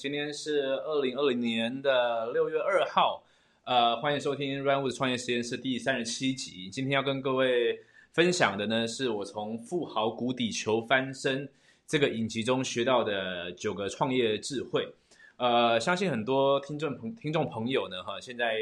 [0.00, 3.22] 今天是二零二零年的六月二号，
[3.64, 6.70] 呃，欢迎收听 Runwood 创业实验室第三十七集。
[6.70, 7.78] 今天要跟各位
[8.10, 11.46] 分享的呢，是我从《富豪谷底求翻身》
[11.86, 14.90] 这个影集中学到的九个创业智慧。
[15.36, 18.56] 呃，相信很多听众朋听众朋友呢，哈，现在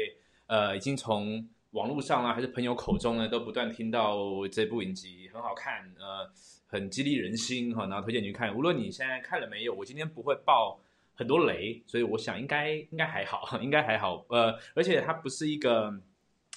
[0.47, 6.29] 呃已经从网络上啊，还是朋友口中呢，都不断听到这部影集很好看，呃。
[6.71, 8.55] 很激励人心哈，然后推荐你去看。
[8.55, 10.79] 无论你现在看了没有，我今天不会报
[11.19, 14.25] 很多雷，所以我想应该应该还好， 应该还好。
[14.29, 15.93] 呃，而且它不是一个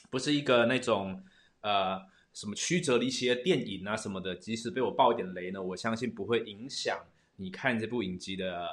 [0.08, 1.20] 不是一个那种
[1.62, 2.00] 呃
[2.32, 4.36] 什么曲折离奇的电影啊什么的。
[4.36, 6.96] 即使被我爆一点雷呢，我相信不会影响
[7.34, 8.68] 你看这部影集的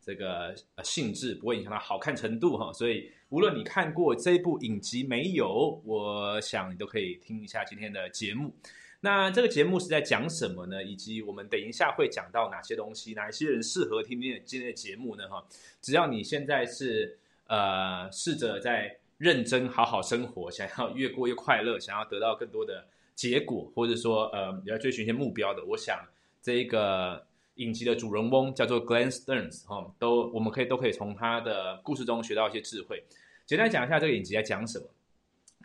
[0.00, 2.72] 这个性质，不会影响它好看程度哈。
[2.72, 8.54] 所以无论你看过这部影集没有，我想你都可以听一下今天的节目。
[9.00, 10.82] 那这个节目是在讲什么呢？
[10.82, 13.12] 以及我们等一下会讲到哪些东西？
[13.14, 15.28] 哪一些人适合听今今天的节目呢？
[15.28, 15.44] 哈，
[15.80, 26.00] 只要你现在是呃试着在认真好好生活，想要越过越快乐，想要得到更多的结果，或者说呃你要追寻一些目标的，我想
[26.42, 27.24] 这一个
[27.56, 33.04] 影集的主人翁叫做 Glenn Stearns 哈，都我们可以都可以从他的故事中学到一些智慧。
[33.44, 34.86] 简单讲一下这个影集在讲什么。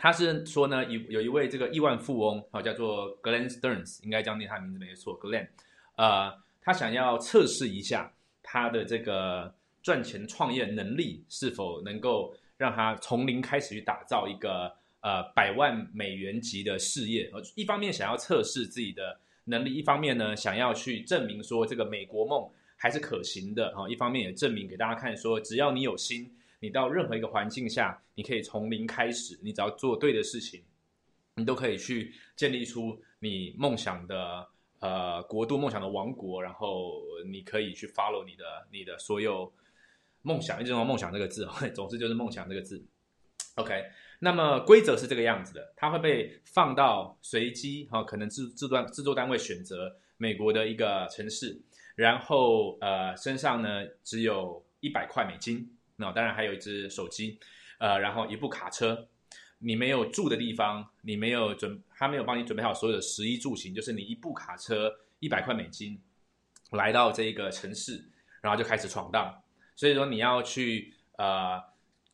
[0.02, 5.48] 他是说呢，有有一位这个亿万富翁，好叫做 Glenn Stearns，应该叫念他的名字没错，Glenn。
[5.96, 17.30] 呃，他想要测试一下他的这个赚钱创业能力是否能够让他从零开始去打造一个呃百万美元级的事业。
[17.32, 23.88] 呃，一方面想要测试自己的能力，一方面呢想要去证明说这个美国梦还是可行的啊。
[23.88, 26.28] 一方面也证明给大家看说，只要你有心。
[26.62, 30.64] 你到任何一个环境下，你可以从零开始，你只要做对的事情，
[31.36, 34.48] 你都可以去建立出你梦想的
[34.80, 39.52] 呃国度、梦想的王国，然后你可以去 follow 你的你的所有
[40.22, 40.62] 梦想。
[40.62, 42.86] 一直用“梦想”这个字， 总之就是“梦想”这个字。
[43.56, 43.84] OK，
[44.20, 51.60] 那么规则是这个样子的，它会被放到随机哈，可能制制作制作单位选择美国的一个城市，
[51.96, 55.76] 然后呃身上呢只有一百块美金。
[56.02, 57.40] 那当然还有一只手机，
[57.78, 59.08] 呃，然后一部卡车。
[59.64, 66.02] 你没有住的地方，你没有准，他没有帮你准备好所有的食衣住行，就是你一部卡车一百块美金，
[66.72, 68.04] 来到这个城市，
[68.42, 69.40] 然后就开始闯荡。
[69.76, 71.62] 所以说你要去呃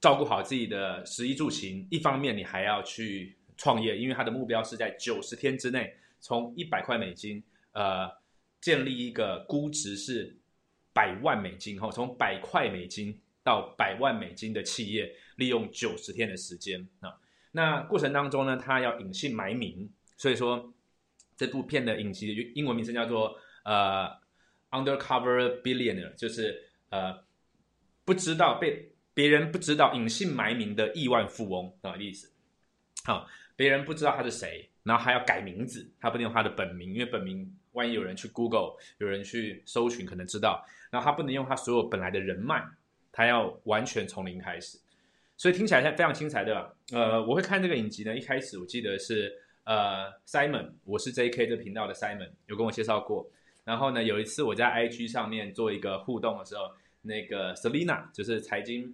[0.02, 8.12] 照顾好自己的食衣住行，一方面你还要去创业，因为他的目标是在九十天之内，从一百块美金呃
[8.60, 10.36] 建立一个估值是
[10.92, 13.18] 百万美金后，从百块美金。
[13.48, 17.16] 到百万美金的企业，利用九十天的时间啊，
[17.54, 20.74] 那过程当中呢，他要隐姓埋名，所以说
[21.38, 24.10] 这部片的影集的英文名称叫做呃
[24.72, 27.18] Undercover Billionaire，就是呃
[28.04, 32.30] 不知道被别人不知道隐姓埋名的亿万富翁啊意思。
[33.06, 33.26] 好，
[33.56, 40.66] 别人不知道他是谁，然后还要改名字，他不能用他的本名，因为本名万一有人去 Google，有人去搜寻，可能知道。
[40.92, 42.62] 然后他不能用他所有本来的人脉。
[43.18, 44.78] 他要完全从零开始，
[45.38, 46.72] 所以听起来非常精彩，对吧？
[46.92, 48.16] 呃，我会看这个影集呢。
[48.16, 51.48] 一开始我记得是呃，Simon，我是 J.K.
[51.48, 53.28] 这频道的 Simon，有跟我介绍过。
[53.64, 56.70] 然后呢，有一次我在 I.G 上面做一个互动的时候，
[57.02, 58.94] 那个 Selina 就是财经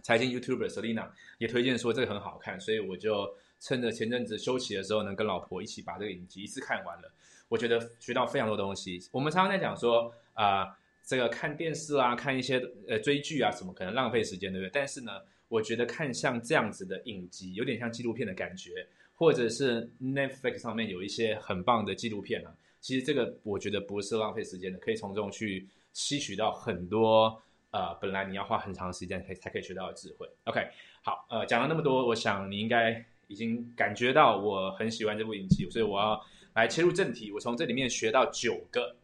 [0.00, 3.30] 财经 YouTuber Selina 也推荐说这个很好看，所以我就
[3.60, 7.12] 趁着前阵子休息的时候呢，跟老婆一起把这个影集一次看完了。
[7.50, 9.06] 我觉得学到非常多东西。
[9.12, 10.78] 我们常常在讲说啊。
[11.04, 14.70] 这个看电视啊，看一些呃追剧啊，什么可能浪费时间，对不对？
[14.72, 15.12] 但是呢，
[15.48, 27.38] 我觉得看像这样子的影集，有点像纪录片的感觉，或者是 Netflix 上面有一些很棒的纪录片啊，其实这个我觉得不是浪费时间的，可以从中去吸取到很多
[27.70, 30.26] 呃，本来你要花很长时间才才可以学到的智慧。
[30.44, 30.66] OK，
[31.02, 36.18] 好，呃，讲了那么多，我想你应该已经感觉到我很喜欢这部影集，所以我要
[36.54, 38.96] 来切入正题，我从这里面学到九个，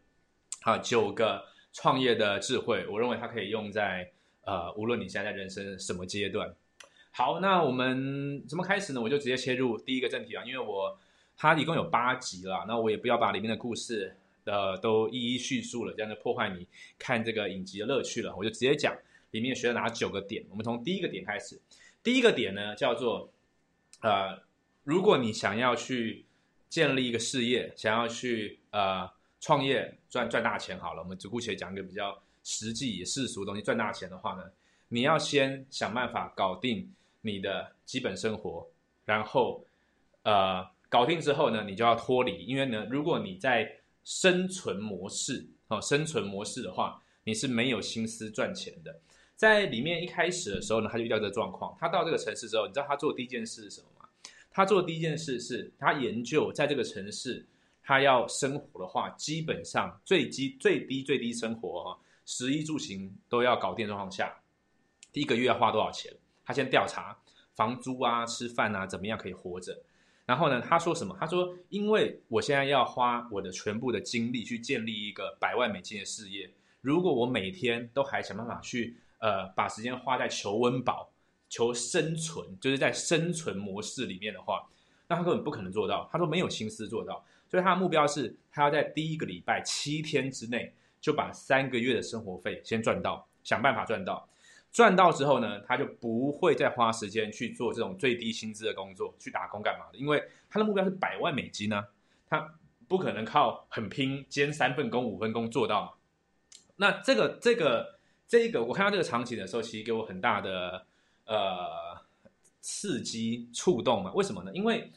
[0.62, 1.49] 好，九个。
[1.72, 4.10] 创业的智慧，我认为它可以用在
[4.44, 6.52] 呃，无论你现在人生什么阶段。
[7.12, 9.00] 好，那我们怎么开始呢？
[9.00, 10.98] 我就直接切入第一个正题啊，因为我
[11.36, 16.66] 它一共有八集了，那我也不要把里面的故事呃都一一叙述了，这样就破坏你
[16.98, 18.34] 看这个影集的乐趣了。
[18.36, 18.96] 我就直接讲
[19.30, 20.44] 里面学了哪九个点。
[20.50, 21.60] 我们从第一个点开始，
[22.02, 23.32] 第一个点呢叫做
[24.02, 24.40] 呃，
[24.84, 26.24] 如果你想要去
[26.68, 29.10] 建立一个事业，想要去呃。
[29.40, 33.62] 创业赚赚大钱好了，我们只姑且讲一个比较实际世俗的东西。
[33.62, 34.44] 赚大钱的话呢，
[34.88, 36.92] 你要先想办法搞定
[37.22, 38.68] 你的基本生活，
[39.04, 39.64] 然后
[40.22, 42.44] 呃搞定之后呢，你就要脱离。
[42.44, 49.00] 因为呢，如果你在生存模式哦，生存模式的话，你是没有心思赚钱的。
[49.36, 51.74] 在里面一开始的时候呢，他就遇到这个状况。
[51.78, 54.06] 他到这个城市之后，你知道他做第一件事是什么吗？
[54.50, 57.46] 他做第一件事是他研究在这个城市，
[57.90, 64.32] 他要生活的话，基本上最低最低最低生活哈，食衣住行都要搞定状况下，
[65.12, 66.12] 第一个月要花多少钱？
[66.44, 67.18] 他先调查
[67.56, 69.76] 房租啊、吃饭啊，怎么样可以活着。
[70.24, 71.16] 然后呢，他说什么？
[71.18, 76.48] 他说，因为我现在要花我的全部的精力去建立一个百万美金的事业，
[76.80, 78.96] 如果我每天都还想办法去。
[79.18, 81.12] 呃，把时间花在求温饱、
[81.50, 84.66] 求生存，就是在生存模式里面的话，
[85.06, 86.08] 那他根本不可能做到。
[86.10, 94.28] 他说没有心思做到，所以他的目标是，他要在第一个礼拜七天之内就把三个月的生活费先赚到，想办法赚到。
[94.70, 99.98] 赚到之后呢，他就不会再花时间去做这种最低薪资的工作，去打工干嘛的？
[99.98, 101.84] 因为他的目标是百万美金呢，
[102.28, 102.54] 他
[102.86, 105.92] 不可能靠很拼兼三份工、五份工做到嘛。
[106.76, 107.98] 那这个这个。
[108.30, 110.86] 这个我看到这个场景的时候，其实给我很大的
[111.24, 112.00] 呃
[112.60, 114.12] 刺激触动嘛？
[114.12, 114.52] 为什么呢？
[114.54, 114.92] 因为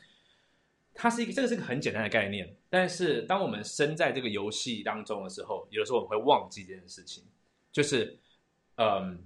[0.93, 7.23] 它是一个这个是个很简单的概念，但是当我们身在这个游戏当中的时候，有的时候我们会忘记这件事情。
[7.71, 8.19] 就是
[8.77, 9.19] 嗯，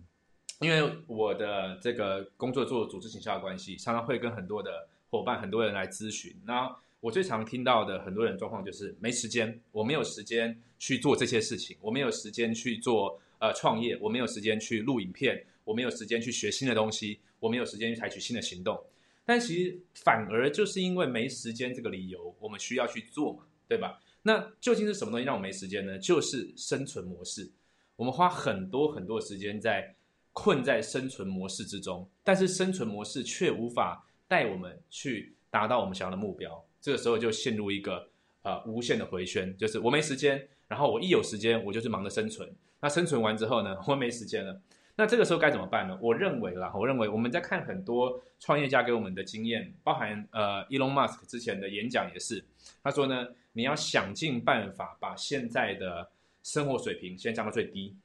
[0.60, 6.36] 因为我的这个工作做组织形象的关系，常常会跟很多的伙伴、很多人来咨询。
[6.46, 13.20] 那我最常听到的很多人状况就是没时间，我没有时间去做这些事情，我没有时间去做。
[13.40, 18.84] 呃，创业我没有时间去录影片，我没有时间去学新的东西，我没有时间去采取新的行动。
[19.28, 24.00] 但其实反而就是因为没时间这个理由，我们需要去做嘛，对吧？
[24.22, 26.00] 那究竟是什么东西让我没时间呢？
[26.00, 27.52] 就是生存模式。
[27.98, 29.98] 我们花很多很多时间在
[30.32, 36.66] 困在生存模式之中，但是生存模式却无法带我们去达到我们想要的目标。
[36.80, 38.10] 这个时候就陷入一个
[38.44, 42.50] 呃无限的回旋，就是我没时间，然后我一有时间，我就是忙着生存。
[42.80, 43.76] 那生存完之后呢？
[43.88, 44.62] 我没时间了。
[45.00, 45.96] 那这个时候该怎么办呢？
[46.02, 52.44] 我认为啦，我认为我们在看很多创业家给我们的经验，包含呃，Elon Musk 之前的演讲也是，
[52.82, 56.10] 他说呢，你要想尽办法把现在的
[56.42, 57.96] 生活水平先降到最低，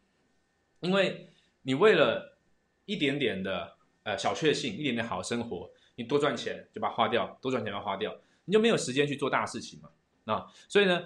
[0.81, 1.29] 因为
[1.62, 2.37] 你为了
[2.85, 3.73] 一点点的
[4.03, 8.15] 呃小确幸，一点点好生活，你多赚钱就把它花掉，多赚钱把它花掉，
[8.45, 9.88] 你就没有时间去做大事情嘛。
[10.25, 11.03] 那所以呢？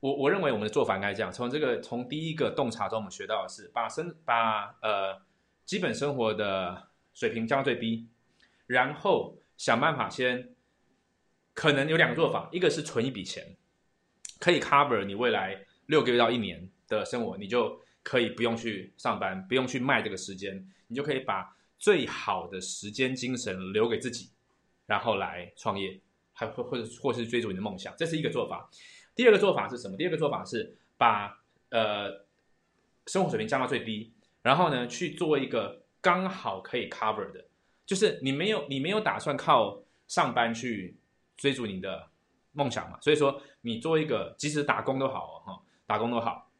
[0.00, 5.20] 我我认为我们的做法应该这样：从这个从第一个洞察中，我们学到的是把生把呃
[5.66, 8.08] 基本生活的水平降到最低，
[8.66, 10.54] 然后想办法先
[11.52, 13.56] 可能有两个做法，一个是存一笔钱，
[14.38, 24.30] 可以 cover 你未来六个月到一年的生活，你就可以不用去上班，不用去卖这个时间，你就可以把最好的时间精神留给自己，
[24.86, 26.00] 然后来创业，
[26.32, 28.70] 还或或者或是追逐你的梦想，这是一个做法。
[29.14, 29.96] 第二个做法是什么？
[29.96, 32.24] 第二个做法是把呃
[33.06, 34.12] 生活水平降到最低，
[34.42, 37.44] 然后呢去做一个刚好可以 cover 的，
[37.84, 40.96] 就是你没有你没有打算靠上班去
[41.36, 42.08] 追逐你的
[42.52, 42.98] 梦想嘛？
[43.00, 46.50] 所以说你做一个即使打工都好哈，打工都好。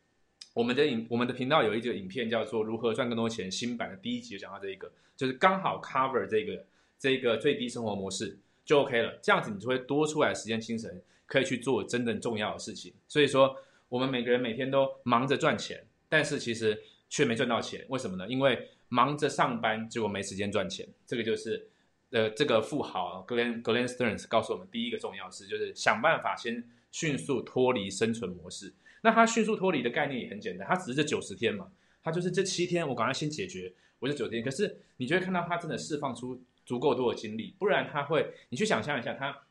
[0.52, 6.66] 我们的影我们的频道有一个影片叫做如何赚更多钱，新版的第一集就讲到这一个，就是刚好 cover 这个
[6.98, 11.00] 这个最低生活模式就 OK 了，这样子你就会多出来时间精神。
[11.30, 13.56] 可以去做真正重要的事情，所以说
[13.88, 18.26] 我们每个人每天都忙着赚钱，但是其实却没赚到钱，为什么呢？
[18.28, 20.84] 因为忙着上班，结果没时间赚钱。
[21.06, 21.68] 这个就是
[22.10, 28.74] 呃，这个富豪 Glen Glen Sterns 告诉我们第一个重要事，就是想办法先迅速脱离生存模式。
[29.02, 31.70] 那他迅速脱离的概念也很简单，他只是这九十天嘛，
[32.02, 34.42] 他就是这七天，我赶快先解决我这九天。
[34.42, 39.42] 可是你就会看到他真的释放出足够多的精力，不然他会，你去想象一下他。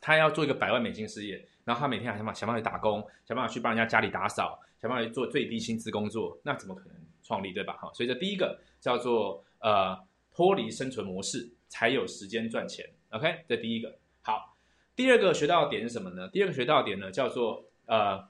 [0.00, 7.72] 他要做一个百万美金事业，然后他每天还想办法想办法去打工，想办法去帮人家家里打扫，想办法去做最低薪资工作，那怎么可能创立对吧？
[7.74, 9.98] 哈，所以这第一个叫做呃
[10.32, 12.88] 脱离生存模式，才有时间赚钱。
[13.10, 14.56] OK，这第一个好。
[14.94, 16.28] 第二个学到的点是什么呢？
[16.28, 18.28] 第二个学到的点呢叫做呃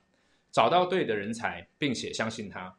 [0.50, 2.74] 找到对的人才，并且相信他。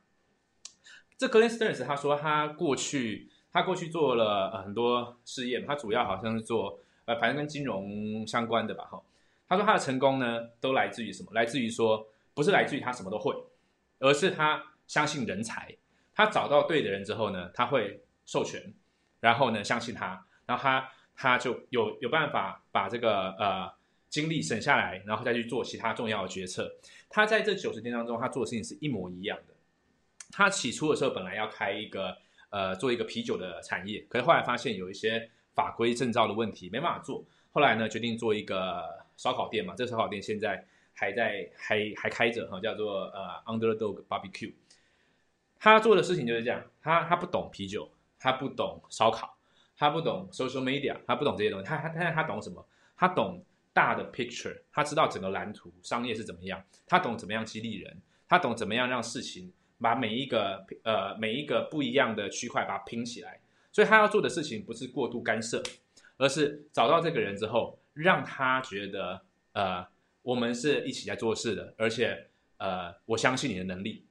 [1.17, 6.79] 这 Glen Stearns 他说他过去他过去做了很多事业，他主要好像是做。
[7.09, 9.01] 呃，反正跟金融相关的吧，哈。
[9.47, 11.31] 他说他的成功呢，都来自于什么？
[11.33, 13.35] 来自于说，不是来自于他什么都会，
[13.97, 15.75] 而是他相信人才。
[16.13, 18.61] 他找到对的人之后呢，他会授权，
[19.19, 23.73] 然后呢，相信他，然后他他就有有办法把这个呃
[24.07, 26.71] 精力省下来，然后再去做其他重要的决策。
[27.09, 29.55] 他在这九十天当中，他做的事情是一模一样的。
[30.31, 32.15] 他起初的时候本来要开一个
[32.51, 35.31] 呃做一个啤酒的产业，可是后来发现有一些。
[35.59, 44.53] 法规证照的问题没办法做，后来呢决定做一个烧烤店嘛，这个烧烤店现在还在还还开着哈，叫做呃 Underdog Barbecue。
[45.59, 49.35] 他做的事情就是这样，他他不懂啤酒，他不懂烧烤，
[49.75, 52.65] 他不懂 social media，他不懂这些东西，他他他他懂什么？
[52.95, 59.51] 他懂大的 picture，他知道整个蓝图，商业是怎么样，他懂怎么样激励人，他懂怎么样让事情
[59.81, 63.39] 把每一个呃每一个不一样的区块把它拼起来。
[63.71, 65.61] 所以他要做的事情不是过度干涉，
[66.17, 69.21] 而是找到这个人之后，让他觉得
[69.53, 69.85] 呃
[70.21, 74.05] 我们是一起在做事的，而且呃我相信你的能力。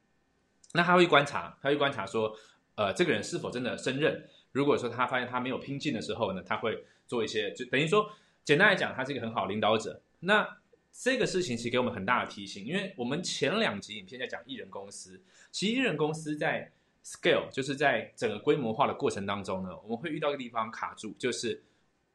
[0.75, 2.37] 那他会观察，他会观察说，
[2.75, 4.29] 呃，这个人是否真的胜任。
[4.53, 8.11] 如果说他发现他没有拼劲的时候呢，他会做一些，就等于说，
[8.45, 10.03] 简单来讲，他是一个很好的领导者。
[10.21, 10.59] 那
[10.93, 16.71] 这个事情其实给我们很大的提醒，因为我们前两集影片在讲艺人公司，其实艺人公司在
[17.09, 21.63] scale，就是在整个规模化的过程当中呢，我们会遇到一个地方卡住，就是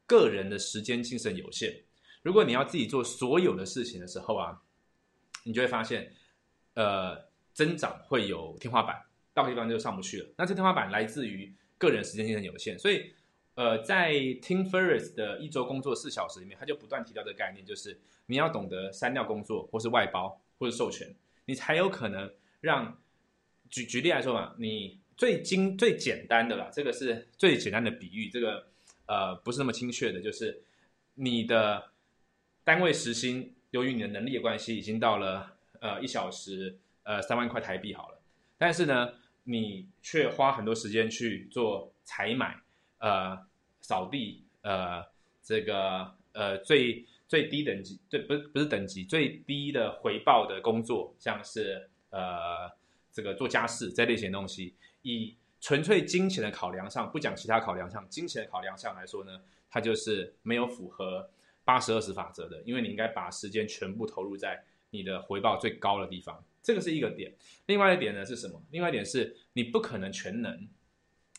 [0.06, 1.82] 个人的时间精神有限。
[2.22, 4.62] 如果你要自己做所有的事情的时候啊，
[5.42, 6.12] 你就会发现，
[6.74, 7.32] 呃。
[7.54, 9.00] 增长会有天花板，
[9.32, 10.28] 到地方就上不去了。
[10.36, 13.14] 那这天花板来自于个人时间精神有限，所以，
[13.54, 17.96] 呃，在 Tim Ferriss 的一周工作四小时里面，他就不断提到这个概念，就是
[18.26, 22.28] 你要懂得删掉工作，或是外包，或是授权，你才有可能
[22.60, 22.98] 让。
[23.70, 28.66] 举举例来说嘛，你最精最简单的啦，这个是最简单的比喻，这个
[29.06, 30.62] 呃不是那么精确的，就是
[31.14, 31.90] 你的
[32.62, 36.78] 单位时薪，由于你的能力的关系，已经到了呃一小时。
[37.06, 38.18] 呃，三万块台币好了，
[38.56, 42.58] 但是呢，你却花很多时间去做采买、
[42.96, 43.38] 呃
[43.82, 45.04] 扫地、呃
[45.42, 52.70] 这个呃最最低等级，最不不是等级最低的回报的工作，像是呃
[53.14, 59.40] 这个做家事这类型东西，以纯粹金钱的考量上，不讲其他考量上，金钱的考量上来说呢，
[59.70, 61.30] 它就是没有符合
[61.64, 66.44] 八十二十法则的，因为你应该把时间全部投入在你的回报最高的地方。
[66.62, 67.32] 这个是一个点，
[67.66, 68.60] 另外一点呢是什么？
[68.70, 70.68] 另外一点是你不可能全能，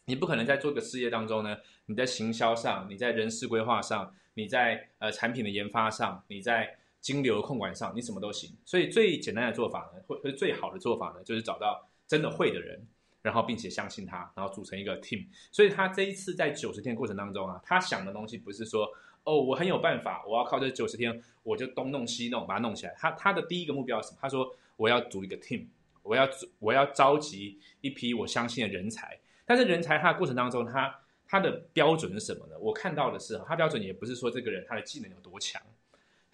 [0.05, 8.50] 你不可能在做个事业当中呢，你在行销上，你在人事规划上，你在呃产品的研发上，你在金流控管上，你什么都行。
[8.65, 12.83] 所以最简单的做法呢，或者最好的做法呢，就是找到真的会的人，
[13.21, 15.27] 然后并且相信他，然后组成一个 team。
[15.51, 18.89] 所以他这一次在九十天过程当中啊，他想的东西不是说
[19.24, 22.95] 哦我很有办法，我要靠这九十天我就东弄西弄把它弄起来。
[22.97, 24.19] 他他的第一个目标是什么？
[24.21, 24.55] 他说。
[24.77, 25.65] 我要组一个 team，
[26.03, 26.27] 我要
[26.59, 29.17] 我要召集一批我相信的人才。
[29.45, 30.93] 但是人才他的过程当中，他
[31.25, 32.59] 他的标准是什么呢？
[32.59, 35.62] 我看到的是，他标准也不是说这个人他的技能有多强，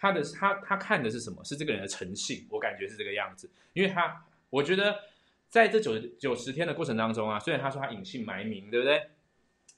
[0.01, 1.43] 他的他他看的是什么？
[1.43, 2.47] 是这个人的诚信。
[2.49, 4.99] 我感觉是这个样子，因为他我觉得
[5.47, 9.09] 在这九九十天的过程当中啊，虽然他说他隐姓埋名，对不对？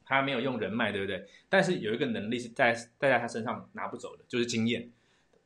[0.06, 1.26] 他没有用人脉，对不对？
[1.50, 4.90] 但是有一个能力是在带在他身上拿不走的，就是经验。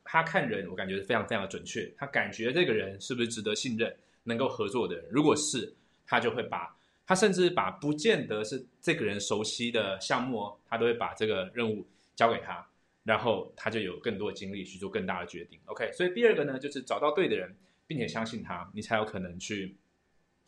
[0.04, 1.92] 他看人，我感觉是非常非常的准确。
[1.96, 5.04] 他感觉这个人是不是值得信任、能够合作的人？
[5.10, 5.74] 如果是，
[6.06, 6.74] 他就会把
[7.06, 12.66] 他甚至把不见得是这个人熟悉的项目，他都会把这个任务交给他，
[13.08, 15.58] 然后他就有更多的精力去做更大的决定。
[15.64, 19.78] OK，所以第二个呢，就是找到对的人，并且相信他，你才有可能去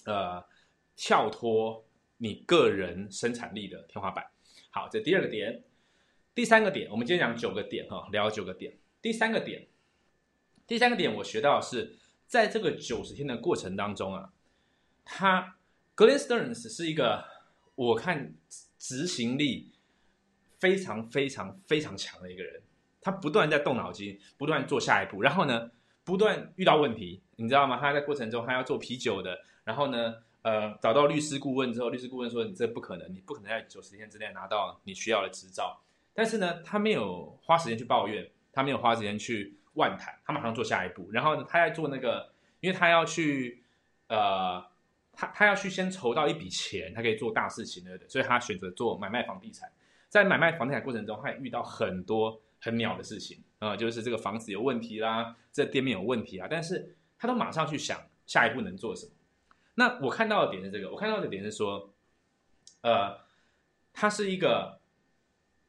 [0.05, 0.45] 呃
[0.95, 1.83] 跳脱
[2.19, 4.27] 你个人生产力的天花板。
[4.69, 5.65] 好，这第二个点，
[6.35, 8.77] 第三个点，我们今天讲九个点哈，聊九个点。
[9.01, 9.67] 第三个点，
[10.67, 14.35] 第三个点，我学到的是在这个九十天的过程当中啊，
[15.03, 15.57] 他
[15.97, 17.25] Glen Sterns 是一个
[17.75, 18.35] 我看
[18.79, 19.73] 执行力
[20.61, 22.63] 非常非常非常强的一个人，
[23.01, 25.71] 他不断在动脑筋，不断做下一步，然后呢，
[26.05, 27.79] 不断遇到问题，你知道吗？
[27.81, 35.81] 他在过程中他要做啤酒的，然后呢，呃，找到律师顾问之后，律师顾问说你这不可能，你不可能在九十天之内拿到你需要的执照，
[36.15, 38.31] 但是呢，他没有花时间去抱怨。
[38.53, 41.09] 他没有花时间去万谈，他马上做下一步。
[41.13, 43.63] 然后呢，他在做那个，因为他要去，
[44.09, 44.61] 呃，
[45.13, 49.71] 他他要去先筹到一笔钱，他可以做大事情的，所以他选择做买卖房地产。
[50.11, 59.13] 在买卖房地产过程中，他也遇到很多很鸟的事情啊，就是这个房子有问题啦，这店面有问题啊，但是他都马上去想下一步能做什么。
[59.77, 61.95] 那我看到的点是这个，我看到的点是说，
[62.83, 63.21] 呃，
[63.95, 64.81] 他是一个，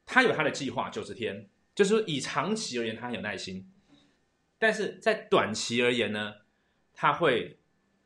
[0.04, 1.48] 他有他的计划，九十天。
[1.74, 3.64] 就是，以长期而言，他很有耐心；
[4.58, 6.34] 但是在短期而言呢，
[6.92, 7.58] 他会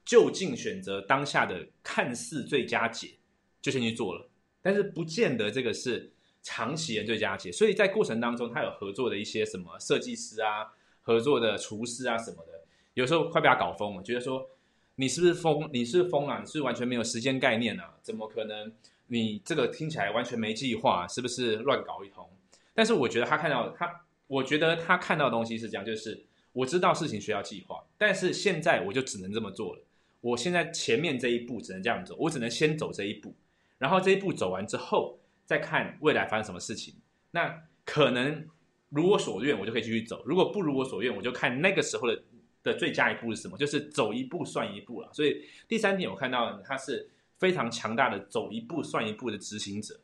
[0.04, 3.16] 就近选择当下的看似最佳解，
[3.60, 4.30] 就先去做了。
[4.62, 6.12] 但是不见得这个是
[6.46, 7.50] 长期的最佳解。
[7.50, 10.72] 所以在过程当中，他有合作的一些什么设计师啊、
[11.02, 12.62] 合作的厨师啊什么的，
[12.94, 14.48] 有时候快被他搞疯了，觉得说
[14.94, 15.68] 你是不是疯？
[15.72, 16.38] 你是疯啊？
[16.40, 17.96] 你是完全没有时间概念啊？
[18.00, 18.72] 怎么可能？
[19.08, 22.28] 你这个听起来完全没计划，是不是乱搞一通？
[22.74, 29.82] 但是我觉得他看到他，我觉得他看到的东西是这样，就是我知道事情需要计划，但是现在我就只能这么做了。
[30.20, 33.34] 我现在前面这一步只能这样走，我只能先走这一步，
[33.78, 36.94] 然后这一步走完之后，再看未来发生什么事情。
[37.30, 38.46] 那可能
[38.90, 42.22] 如我所愿，我就可以继续走；如果不如我所愿，我就看那个时候的
[42.62, 45.08] 的最佳一步是什么，就是走一步算一步了。
[45.14, 49.98] 所以第三点，我看到他是非常强大的走一步算一步的执行者，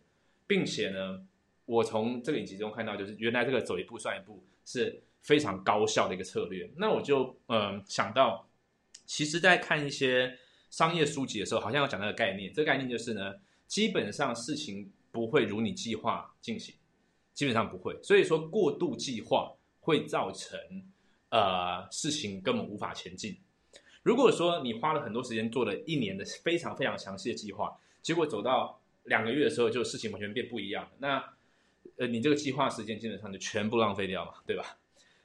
[0.47, 1.27] 并且呢，
[1.67, 6.71] 我从这个影集中看到，就是原来这个走一步算一步是非常高效的一个策略。
[6.77, 8.49] 那我就嗯想到。
[9.05, 10.39] 其实，在看一些
[10.71, 12.51] 商业书籍的时候，好像要讲那个概念。
[12.53, 13.35] 这个概念就是呢，
[13.67, 16.75] 基本上事情不会如你计划进行，
[17.33, 17.97] 基本上不会。
[18.02, 20.59] 所以说，过度计划会造成
[21.28, 23.37] 呃事情根本无法前进。
[24.02, 30.90] 如果说你花了很多时间做了一年的非常非常详细的计划，结果走到两个月的时候，就事情完全变不一样。
[30.99, 31.23] 那
[31.99, 34.76] 呃，你这个计划时间基本上就全部浪费掉嘛，对吧？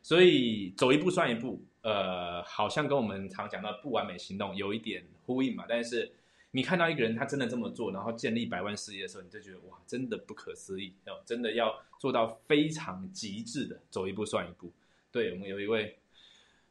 [0.03, 1.63] 所以走一步算一步。
[1.81, 5.63] 呃，好像跟我们常讲到不完美行动有一点呼应嘛。
[5.69, 6.11] 但是
[6.51, 11.21] 你看到一个人他真的这么做，然后建立百万事业的时候，你就觉得哇，真的不可思议哦！
[11.25, 14.71] 真的要做到非常极致的走一步算一步。
[15.11, 15.97] 对我们有一位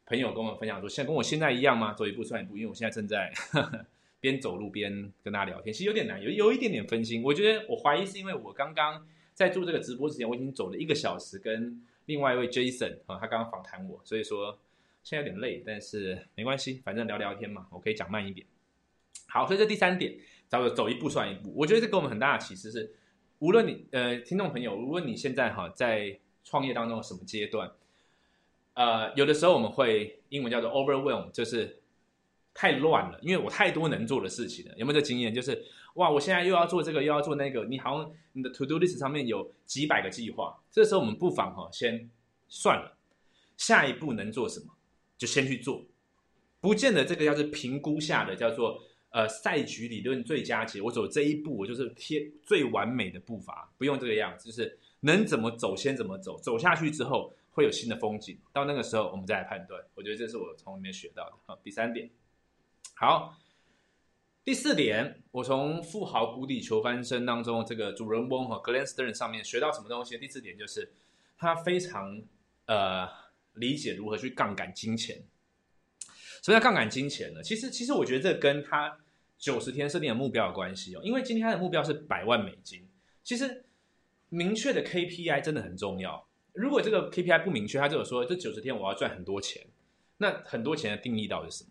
[0.05, 1.93] 朋友跟我们分享说，像跟我现在一样吗？
[1.93, 3.31] 走一步算一步，因为我现在正在
[4.19, 7.21] 边走路边跟大家聊天，其实有点难，有有一点点分心。
[7.23, 14.59] 我觉得我怀疑是因为我刚刚在做这个直播之前，我已经走了一个小时，跟另外一位 Jason 啊，他刚刚访谈我，所以说。
[15.03, 18.45] 现在有点累，但是没关系，反正聊聊天嘛，我可以讲慢一点。
[19.27, 20.15] 好，所以这第三点，
[20.47, 21.53] 叫做走一步算一步。
[21.55, 22.95] 我觉得这给我们很大的启示是，
[23.39, 27.71] 无论你呃听众朋友，无论你现在哈在创业当中什么阶段，
[28.73, 31.81] 呃，有的时候我们会英文叫做 overwhelm，就是
[32.53, 34.75] 太乱了，因为我太多能做的事情了。
[34.77, 35.33] 有没有这经验？
[35.33, 40.57] 就是哇，我现在又要做这个，又要做那个，你好像你的 to do list 上面有几百个计划。
[40.71, 42.09] 这时候我们不妨哈先
[42.47, 42.97] 算了，
[43.57, 44.67] 下一步能做什么？
[45.17, 45.83] 就先去做，
[46.61, 50.81] 不见得这个要是评估下的叫做呃赛局理论最佳解。
[50.81, 59.83] 我走这一步，我就是贴最完美的步伐，不用这个样子，就是能怎么走先怎么走，走下去之后会有新的风景，到那个时候我们再来判断。
[59.95, 61.33] 我觉得这是我从里面学到的。
[61.45, 62.09] 好，第三点，
[62.95, 63.37] 好，
[64.43, 70.17] 第四点，我从富豪谷底求翻身当中这个主人翁和 Glen Stern 上面学到什么东西？
[70.17, 70.91] 第四点就是
[71.37, 72.21] 他非常
[72.65, 73.27] 呃。
[73.57, 75.19] 理解如何去杠杆金钱，
[76.43, 77.41] 什么叫杠杆金钱呢？
[77.43, 78.97] 其实，其实我觉得这跟他
[79.37, 81.01] 九十天设定的目标有关系哦。
[81.03, 82.87] 因为今天他的目标是百万美金，
[83.23, 83.65] 其实
[84.29, 86.27] 明确的 KPI 真的很重要。
[86.53, 89.65] 如果这个 KPI 不明确，他就有说这九十天我要赚很多钱，
[90.17, 91.69] 那很多钱的定义到底是什么？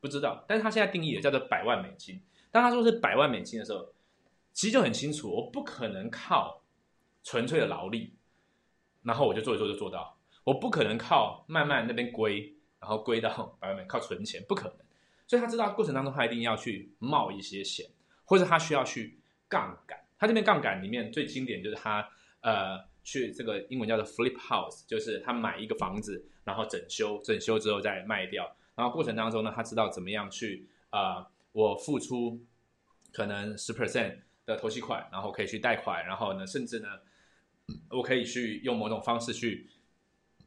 [0.00, 0.44] 不知道。
[0.46, 2.20] 但是他现在定义的叫做百万美金。
[2.50, 3.92] 当他说是百万美金的时候，
[4.52, 6.62] 其实就很清楚，我不可能靠
[7.22, 8.14] 纯粹的劳力，
[9.02, 10.16] 然后我就做一做就做到。
[10.44, 14.76] 我不可能靠慢慢那边归，然后归到百万美靠存钱，不可能。
[15.26, 17.84] 所以他知道过程当中，他一定要去冒一些险，
[18.24, 19.98] 或者他需要去杠杆。
[20.18, 22.08] 他这边杠杆里面最经典就是他
[22.42, 28.54] 呃去这个英文叫做 flip house，就是他买一个房子，然后整修，整修之后再卖掉。
[28.74, 32.40] 然后过程当中呢，他知道怎么样去啊，我付出
[33.12, 36.88] 可能十 percent 的投期款，然后可以去贷款，然后呢，甚至呢，
[37.90, 39.68] 我可以去用某种方式去。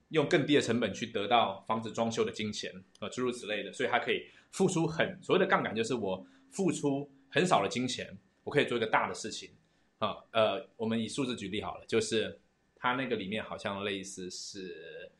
[0.09, 9.51] 用更低的成本去得到房子装修的金钱，呃，诸如此类的，所以他可以付出很所谓的杠杆，就是我付出很少的金钱，我可以做一个大的事情，
[9.99, 12.39] 啊，呃，我们以数字举例好了，就是
[12.75, 15.11] 他那个里面好像类似是，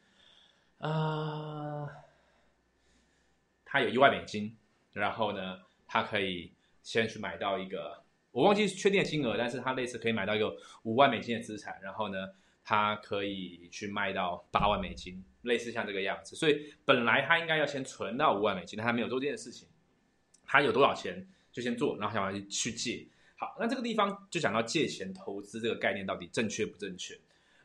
[0.79, 1.87] 啊，
[3.63, 4.57] 他有一万美金，
[4.93, 12.33] 然后呢，他可以先去买到一个，我忘记确定金额，但是他类似可以买到一个五万美金的资产，然后呢。
[12.69, 16.35] 他可以去卖到八万美金，类似像这个样子。
[16.35, 19.67] 所以本来他应该要先存到五万美金，但他没有做这件事情。
[20.45, 23.07] 他有多少钱就先做，然后想要去借。
[23.37, 27.19] 好，那这个地方就讲到借钱投资这个概念到底正确不正确？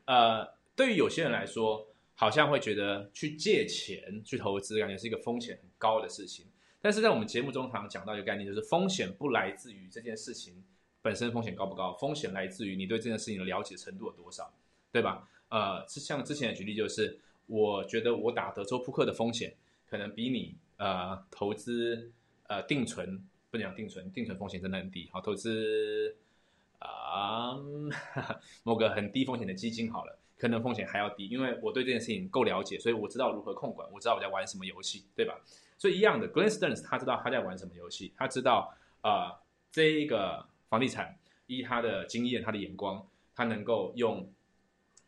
[0.05, 0.43] 呃，
[0.75, 6.47] 对于有些人来说，好像会觉得去借钱去投资，感觉是一个风险很高的事情。
[6.81, 10.63] 但是在我们节目中常常讲到一个概念，就是风险不来自于这件事情
[11.03, 14.51] 本身风险高不高，风险来自于你对这件事情的了解程度有多少。
[14.95, 15.27] 对吧？
[15.49, 19.53] 呃，是像之前的举例就是，我觉得我打德州扑克的风险
[19.89, 22.09] 可能比你呃投资
[22.47, 25.09] 呃定存不能讲定存，定存风险真的很低。
[25.11, 26.15] 好，投资
[26.79, 27.57] 啊
[28.63, 35.37] 某个很低风险的基金好了，可能风险还要低，因为我对这件事情够了解，所以我知道如何控管，我知道我在玩什么游戏，对吧？
[35.77, 39.41] 所以一样的，Glen Stearns 他知道他在玩什么游戏，他知道啊
[39.73, 43.05] 这一个房地产依他的经验、他的眼光，
[43.35, 44.31] 他能够用。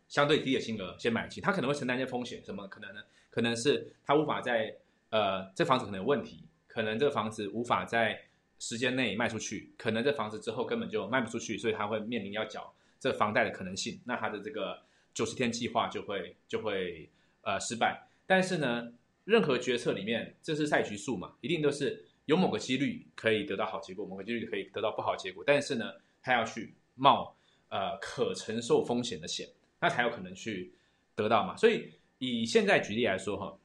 [0.08, 3.02] 相对低的金额先买进，他可能会承担一些风险，什么可能呢？
[3.30, 4.76] 可能是他无法在
[5.10, 8.20] 呃这房子可能有问题，可能这个房子无法在
[8.60, 14.82] 时间内卖出去，可能这房子之后根本就卖不出去，所以他会面临要缴这房贷的可能性，那他的这个
[15.14, 17.10] 九十天计划就会就会
[17.42, 18.08] 呃失败。
[18.26, 18.92] 但是呢，
[19.26, 25.44] 任何决策里面，这是赛局数嘛，一定都是有某个几率可以得到好结果，某个几率可以得到不好结果。
[25.46, 27.36] 但是呢，他要去冒
[27.70, 29.48] 呃可承受风险的险，
[29.80, 30.74] 那才有可能去
[31.16, 31.56] 得到嘛。
[31.56, 33.58] 所以以现在举例来说哈，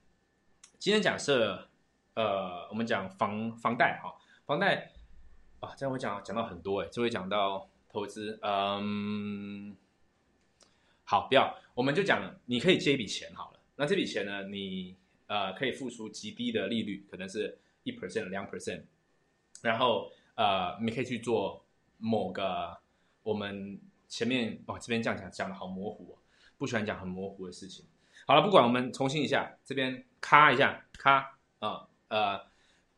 [0.78, 1.68] 今天假设
[2.14, 4.14] 呃我们讲房房贷哈，
[4.46, 4.92] 房贷
[5.60, 7.68] 啊，这样会讲讲到很多哎，就会讲到。
[7.94, 9.76] 投资，嗯，
[11.04, 13.60] 好，不要，我们就讲，你可以借一笔钱好了。
[13.76, 14.96] 那这笔钱呢，你
[15.26, 18.84] 呃可以付出极低的利率，可能是一 percent、两 percent，
[19.60, 21.62] 然后呃，你可以去做
[21.98, 22.78] 某个
[23.22, 23.78] 我们
[24.12, 26.18] 前面哦这边这样讲讲的好模糊哦，
[26.58, 27.86] 不喜欢讲很模糊的事情。
[28.26, 32.38] 好了，不管我们重新一下，这边咔一下，咔啊呃，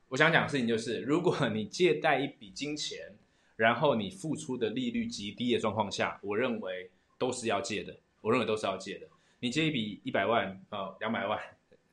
[0.08, 3.16] 我想讲的事情就是，如果你借贷一笔金钱。
[3.56, 7.96] 然后你付出的利率极低的状况下，我认为都是要借的。
[8.20, 9.06] 我认为都是要借的。
[9.38, 11.38] 你借一笔一百万、呃两百万、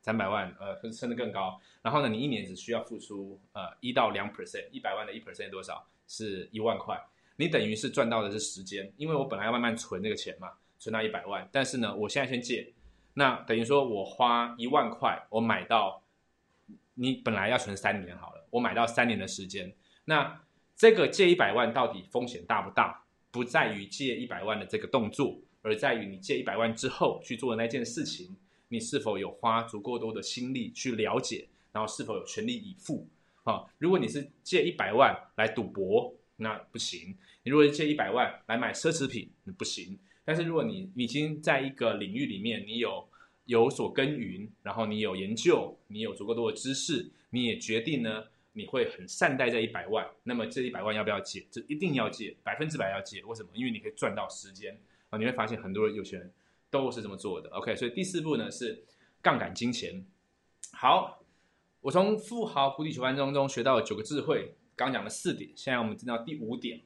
[0.01, 1.61] 三百万，呃甚至更高。
[1.83, 5.87] 然后呢，你一年只需要付出呃一到两 percent，一百万的一 percent 多少？
[6.07, 6.99] 是一万块。
[7.41, 11.49] 你等于是赚到的是时间，因为我本来要慢慢存那个钱嘛，存到一百万。
[11.51, 12.71] 但是呢，我现在先借，
[13.15, 16.01] 那等于说我花一万块，我买到
[16.93, 19.73] 你本来要存三年好了，我买到三年的时间，
[20.05, 20.41] 那。
[20.73, 23.03] 这个借一百万到底风险大不大？
[23.29, 28.35] 不在于借一百万的这个动作，而在于你借一百万之后去做的那件事情，
[28.67, 33.07] 你是否有花足够多的心力去了解，然后是否有全力以赴
[33.43, 33.63] 啊？
[33.77, 39.97] 如果你是借一百万来赌博，那不行；你如果借一百万来买奢侈品，不行。
[40.25, 43.07] 但是如果你已经在一个领域里面，你有
[43.45, 48.25] 有所耕耘，然后你有研究，你有足够多的知识，你也决定呢？
[48.53, 51.45] 你会很善待这一百万，那么这一百万要不要借？
[51.49, 53.23] 这一定要借，百分之百要借。
[53.23, 53.49] 为什么？
[53.53, 54.77] 因为你可以赚到时间
[55.09, 55.17] 啊！
[55.17, 56.31] 你会发现很多有钱人
[56.69, 57.49] 都是这么做的。
[57.51, 58.83] OK，所以第四步呢是
[59.21, 60.05] 杠杆金钱。
[60.73, 61.23] 好，
[61.79, 64.53] 我从富豪谷底求翻中中学到九个智慧，
[64.85, 66.81] 刚讲了四点，现在我们进到第五点。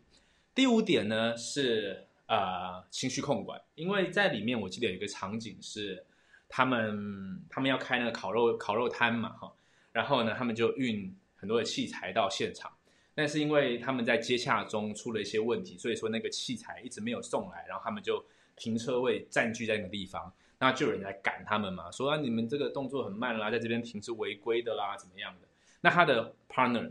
[0.53, 6.05] 第五点呢是呃情绪控管，因为在里面我记得有一个场景是
[6.49, 9.53] 他们他们要开那个烤肉烤肉摊嘛哈，
[9.91, 11.15] 然后呢他们就运。
[11.37, 12.71] 很多的器材到现场，
[13.13, 25.47] 但是因为他们在接洽中出了一些问题，所以说那个器材一直没有送来，然后他们就停车位占据在那个地方，那就有人来赶他们嘛，说啊你们这个动作很慢啦，在这边停是违规的啦，怎么样的？
[25.81, 26.89] 那他的 partner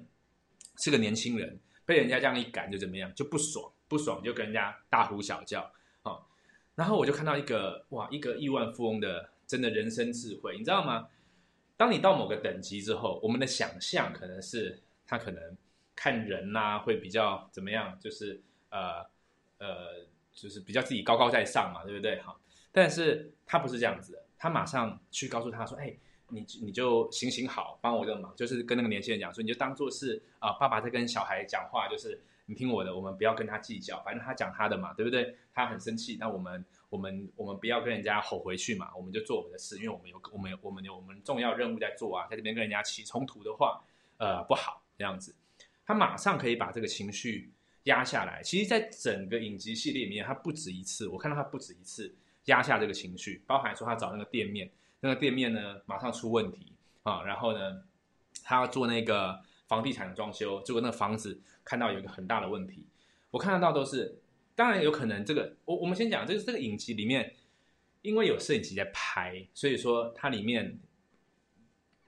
[0.77, 5.61] 是个年轻人，被人家这样一赶就怎么样，就不爽，不爽就跟人家大呼小叫
[6.03, 6.19] 啊，
[6.75, 11.09] 然后我就看到一个哇，一个亿万富翁的真的人生智慧，你知道吗？
[11.77, 15.57] 当你到某个等级之后，我们的想象可能是他可能
[15.97, 19.05] 看人呐会比较怎么样，就是呃
[19.59, 22.21] 呃，就是比较自己高高在上嘛，对不对？
[22.21, 22.37] 哈，
[22.71, 25.97] 但是他不是这样子的，他马上去告诉他说：“哎，
[26.35, 35.35] 你你就行行好，帮我个忙。”就是跟那个年轻人讲说：“你就当做是啊，爸爸在跟小孩讲话，就是你听我的，我们不要跟他计较，反正他讲他的嘛，对不对？
[35.55, 43.83] 他很生气，那我们。”我们我们不要跟人家吼回去嘛，我们就做我们的事，因为我们有我们有我们有我们重要任务在做啊，在这边跟人家起冲突的话，
[44.17, 45.35] 呃，不好这样子。
[45.85, 47.51] 他马上可以把这个情绪
[47.85, 48.41] 压下来。
[48.45, 54.71] 其实，在整个影集系列里面，他不止一次，我看到他不止一次压下这个情绪，包含说他找那个店面，
[55.05, 57.83] 那个店面呢马上出问题啊，然后呢，
[58.43, 59.39] 他要做那个
[59.69, 62.87] 房地产的装修，结果那个房子看到有一个很大的问题，
[63.31, 64.19] 我看得到都是。
[64.57, 67.35] 当然有可能，这个我我们先讲，就是这个影集里面，
[68.03, 70.79] 因为有摄影机在拍，所以说它里面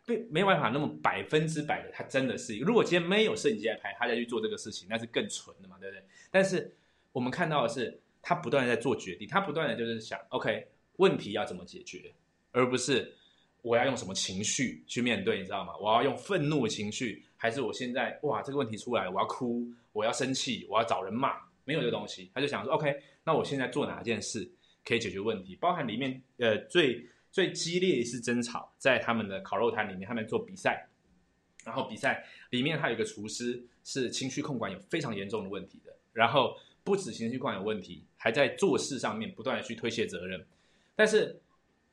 [0.06, 2.56] 没没有办法那么百分之百的，它真的是。
[2.60, 6.04] 如果今天没有摄影机在拍，他再去做这个事情，那是更纯的嘛，对不对？
[6.30, 6.72] 但是
[7.10, 12.14] 我们看到的是，他不断的在做决定，他不断的就是想，OK，问题要怎么解决，
[12.56, 13.14] 而不是
[13.60, 15.76] 我要用什么情绪去面对，你知道吗？
[15.78, 21.36] 我要用愤怒的情绪，还是我现在哇这个问题出来了，我要哭，我要生气，我要找人骂。
[21.64, 24.48] 没有这个东西，他就想说，OK，那我现在做哪件事
[24.84, 25.56] 可以解决问题？
[25.56, 30.88] 包含里面，呃，最最激烈一次争吵，在他们的烤肉摊里面，他们做比赛，
[31.64, 40.46] 然后比赛里面还有一个厨师是情绪控管有非常严重的问题的，然后不止情绪控管有问题，还在做事上面不断的去推卸责任，
[40.94, 41.36] 但是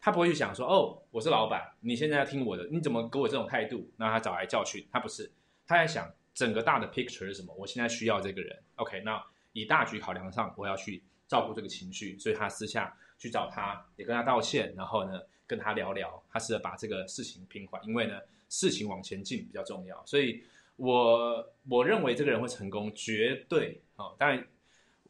[0.04, 3.90] 他不会去想说，哦，我是老板，你现在要听我的，你怎么给我这种态度？
[3.96, 5.32] 那他找来教训，他不是，
[5.66, 7.56] 他在想整个大的 picture 是什么？
[7.58, 9.24] 我现在需要这个人，OK，那。
[9.54, 17.80] 以大局考量上，我要去照顾这个情绪，所以他私下去找他，也跟他道歉，然后呢，跟他聊聊，他试着把这个事情平缓。
[17.86, 20.04] 因为呢，事情往前进比较重要。
[20.08, 20.44] 所以，
[20.76, 24.44] 我我认为这个人会成功，绝对啊，当然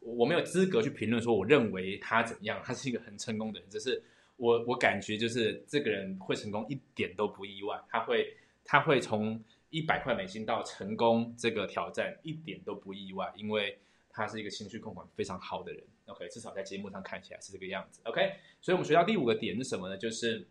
[0.00, 4.02] 我没有资格去评论说我认为他怎样，他是一个很成功的人，只是
[4.36, 13.78] 我我感觉就是这个人会成功一点都不意外，他会他会从一百块美金到成功这个挑战一点都不意外，因为
[14.10, 15.82] 他是一个情绪控管非常好的人。
[16.06, 18.00] OK，至少在节目上看起来是这个样子。
[18.04, 19.96] OK，所以我们学到第五个点是什么呢？
[19.96, 20.46] 就是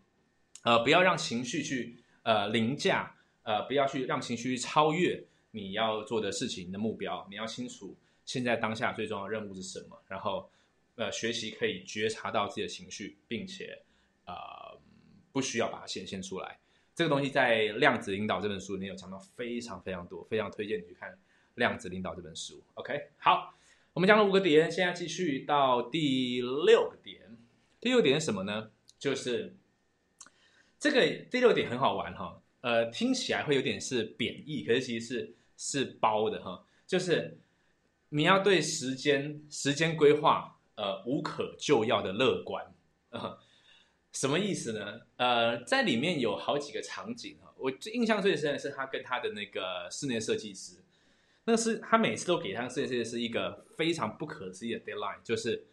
[0.63, 7.25] 呃，不要让情绪去呃凌驾，呃，不要去让情绪超越你要做的事情的目标。
[7.29, 10.49] 你要清楚现在当下最重要的任务是什么，然后
[10.95, 13.81] 呃，学习可以觉察到自己的情绪，并且
[14.25, 14.33] 呃，
[15.31, 16.59] 不需要把它显现出来。
[16.95, 21.11] 这个东西在《量子领导》这本书里面有讲到非常非常多，非常推荐你去看
[21.55, 22.63] 《量子领导》这本书。
[22.75, 23.55] OK，好。
[23.93, 27.37] 我们讲了五个点，现在继续到第六个点。
[27.79, 28.71] 第六点是什么呢？
[28.97, 29.55] 就是
[30.79, 36.65] 这个第六点很好玩哈，呃，听起来会有点是贬义，可是其实是是包的哈。
[36.87, 37.37] 就是
[38.09, 42.65] 你要对时间时间规划呃无可救药的乐观
[43.09, 43.37] 啊，
[44.11, 45.01] 什么意思呢？
[45.17, 50.77] 呃，在里面有好几个场景哈，我印象最深的是他跟他的那个室内设计师。
[51.45, 55.67] 那是他每次都给他设计师一个非常不可思议的 deadline，就是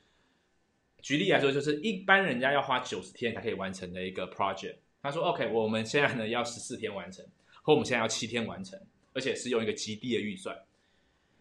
[1.01, 4.75] 举例来说，就是一般人家要花九十天才可以完成的一个 project。
[5.01, 7.25] 他说：“OK，我们现在呢要十四天完成，
[7.63, 8.77] 和我们现在要七天完成，
[9.13, 10.59] 而且是用一个极低的预算。”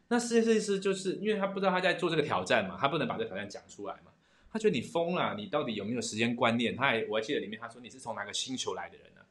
[0.09, 4.11] 那设计师就是因为他不知道他在做这个挑战嘛，他不能把这个挑战讲出来嘛，
[4.51, 6.75] 他觉得你疯了，你到底有没有时间观念？
[6.75, 9.21] 他还我还记得里面他说你是从哪个星球来的人呢？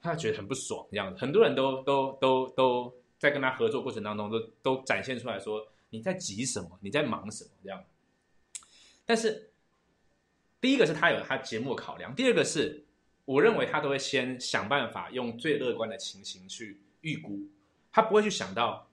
[0.00, 2.94] 他觉得很不爽这样子，很多人都都都都。
[3.22, 7.80] 在跟他合作过程当中，都都展现出来说你在急什么，你在忙什么这样。
[9.06, 9.48] 但是
[10.60, 12.84] 第一个是他有他节目考量，第二个是
[13.24, 17.46] 我认为他都会先想办法用最乐观的情形去预估，
[17.92, 18.90] 他不会去想到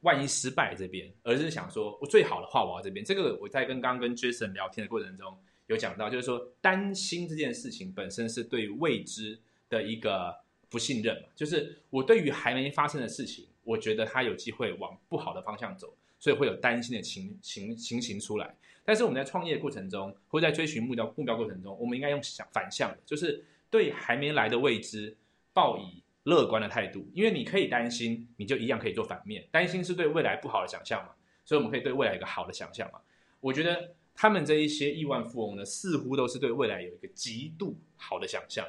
[0.00, 3.04] 万一失败这边，而是想说我最好的话我要这边。
[3.04, 10.34] 这个我在跟刚刚跟 Jason 聊天的过程中有讲到，就是说担心这件事情本身是对未知的一个。
[10.68, 18.52] 不信任嘛，就是我对于还没发生的事情，我觉得它有机会往不好的方向走，所以会有担心的情情情形出来。
[18.84, 25.16] 但是我们在创业过程中，或在追寻目标目标过程中，我们应该用想反向，就是对还没来的未知
[25.52, 27.08] 抱以乐观的态度。
[27.14, 29.48] 因为你可以担心，你就一样可以做反面。
[29.50, 31.12] 担心是对未来不好的想象嘛，
[31.44, 33.00] 所以我们可以对未来一个好的想象嘛。
[33.40, 38.66] 我觉得他们这一些亿万富翁呢，似乎都是对未来有一个极度好的想象。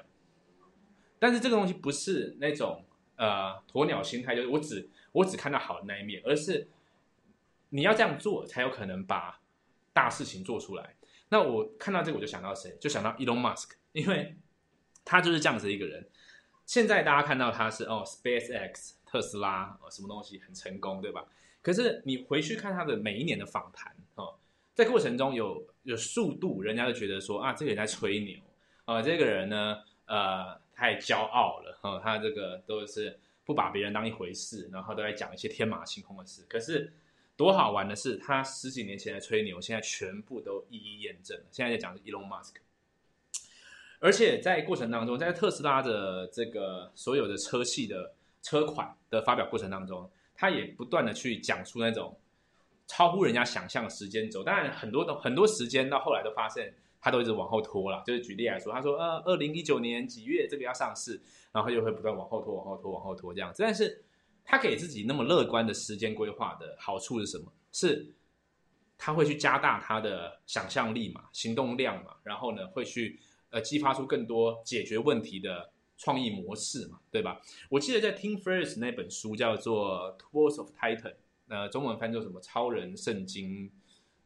[1.19, 6.67] 但是这个东西不是那种呃鸵鸟心态，就是我只我只看到好的那一面，而是
[7.69, 9.39] 你要这样做才有可能把
[9.93, 10.95] 大事情做出来。
[11.29, 12.77] 那我看到这个我就想到谁？
[12.79, 14.37] 就想到 Elon Musk，因为
[15.03, 16.07] 他就是这样子一个人。
[16.67, 21.25] 现在大家看到他是哦，SpaceX 特斯拉哦，什么东西很成功，对吧？
[21.63, 24.35] 可是你回去看他的每一年的访谈哦，
[24.75, 28.37] 在过程中有有速度，人家就觉得说啊，这个人在吹牛
[28.85, 30.61] 啊，这个人呢，呃。
[30.79, 36.45] 太骄傲了，哈，他这个都是不把别人当一回事，然后都在讲一些天马行空的事。
[36.47, 36.93] 可是
[37.35, 41.45] 多好玩的是，他十几年前的吹牛，现在全部都一一验证了。
[41.51, 42.57] 现在在讲是 Elon Musk，
[43.99, 52.17] 而且在过程当中，在特斯拉的这个所有的车系的车款的发表过程当中，他也不断的去讲出那种
[52.87, 54.43] 超乎人家想象的时间轴。
[54.43, 56.73] 当然，很多的很多时间到后来都发现。
[56.99, 61.21] 他都一直往后拖了，就是举例来说，他说，呃，二零一九年几月这个要上市，
[61.53, 63.61] 然后又会不断往后拖，往后拖，往后拖这样子。
[63.61, 64.03] 但是，
[64.43, 67.45] 他给自己那么乐观的时间规划的好处是什么？
[67.71, 68.13] 是
[68.97, 77.41] 他会去加大他的想象力嘛，行动量嘛，然后呢，会去呃激发出更多解决问题的创意模式嘛，对吧？
[77.69, 81.01] 我记得在《Team First》那本书叫做《Tools of Titan》，
[81.47, 82.39] 呃，中文翻作什么？
[82.41, 83.71] 超人圣经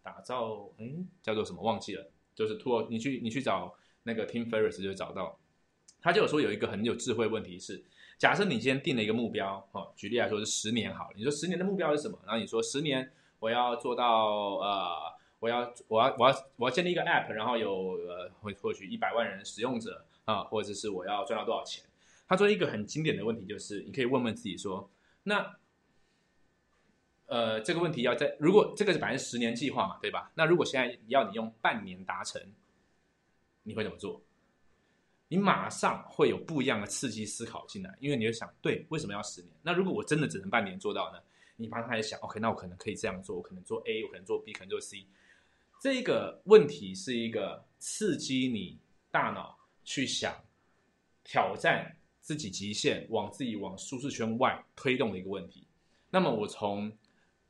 [0.04, 1.62] 打造，哎，叫做什么？
[1.62, 2.10] 忘记了。
[2.34, 5.38] 就是托你去你去找那个 Tim Ferriss 就找到，
[6.02, 7.84] 他就有说有一个很有智慧问题是，
[8.18, 12.18] 假设你今天定了一个目标，哈，举例来说是十年好了，你说十年的目标是什么？
[12.26, 15.11] 然后你说十年我要做到呃，
[15.42, 21.84] 我要我要我要我要建立一个 App，然后有呃会获取一百万人使用者啊，或者是我要赚到多少钱？
[22.30, 24.90] 他说一个很经典的问题就是，你可以问问自己说，
[25.24, 25.58] 那。
[27.28, 30.30] 呃，这个问题要在如果这个是百分之十年计划嘛，对吧？
[30.36, 32.42] 那如果现在要你用半年达成，
[33.64, 34.22] 你会怎么做？
[35.30, 39.54] 你马上会有不一样的刺激思考进来，因为你会想，对，为什么要十年？
[39.62, 41.20] 那如果我真的只能半年做到呢？
[41.56, 45.06] 你马上开始想，OK，那我可能可以这样做，我可能做 A，我可能做 B，可能做 C。
[45.82, 48.78] 这个问题是一个刺激你
[49.10, 50.32] 大脑去想
[51.24, 55.66] 挑战自己极限，往自己往舒适圈外推动的一个问题。
[56.12, 56.96] 那么我从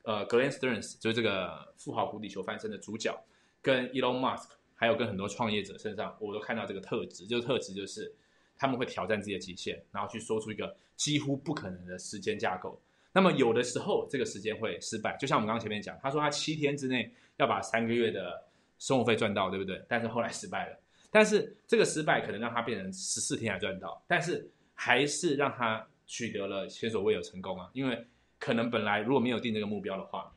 [0.03, 3.21] 呃 Glenn Stearns 就是这个富豪谷底求翻身的主角，
[3.61, 8.09] 跟 Elon Musk 还有跟很多创业者身上，我都看到这个特质，就是特质就是
[8.55, 12.81] 他们会挑战自己的极限，然后去说出一个几乎不可能的时间架构。
[13.11, 17.11] 那么有的时候这个时间会失败，就像我们刚刚前面讲，他说他七天之内
[17.41, 18.43] 要把三个月的
[18.79, 19.83] 生活费赚到，对不对？
[19.87, 20.77] 但是后来失败了。
[21.11, 27.69] 但是这个失败可能让他变成十四天才赚到，但是还是让他取得了前所未有成功啊！
[27.73, 28.07] 因为
[28.39, 30.33] 可能本来如果没有定这个目标的话，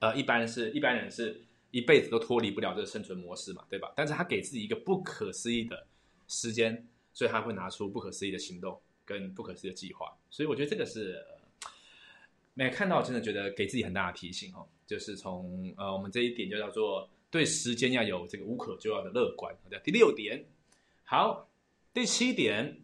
[0.00, 3.90] 呃，一般是一般人是一辈子都脱离不了这个生存模式嘛，对吧？
[3.96, 5.86] 但是他给自己一个不可思议的
[6.28, 10.14] 时间，所以他会拿出不可思议的行动跟不可思议的计划。
[10.28, 11.24] 所以我觉得这个是
[12.56, 17.08] 没看到，真的觉得给自己很大的提醒哦，就是从呃我们这一点就叫做。
[17.28, 19.52] 对时间要有这个无可救药的乐观。
[19.62, 20.46] 好的，第六点，
[21.04, 21.48] 好，
[21.92, 22.80] 第七点，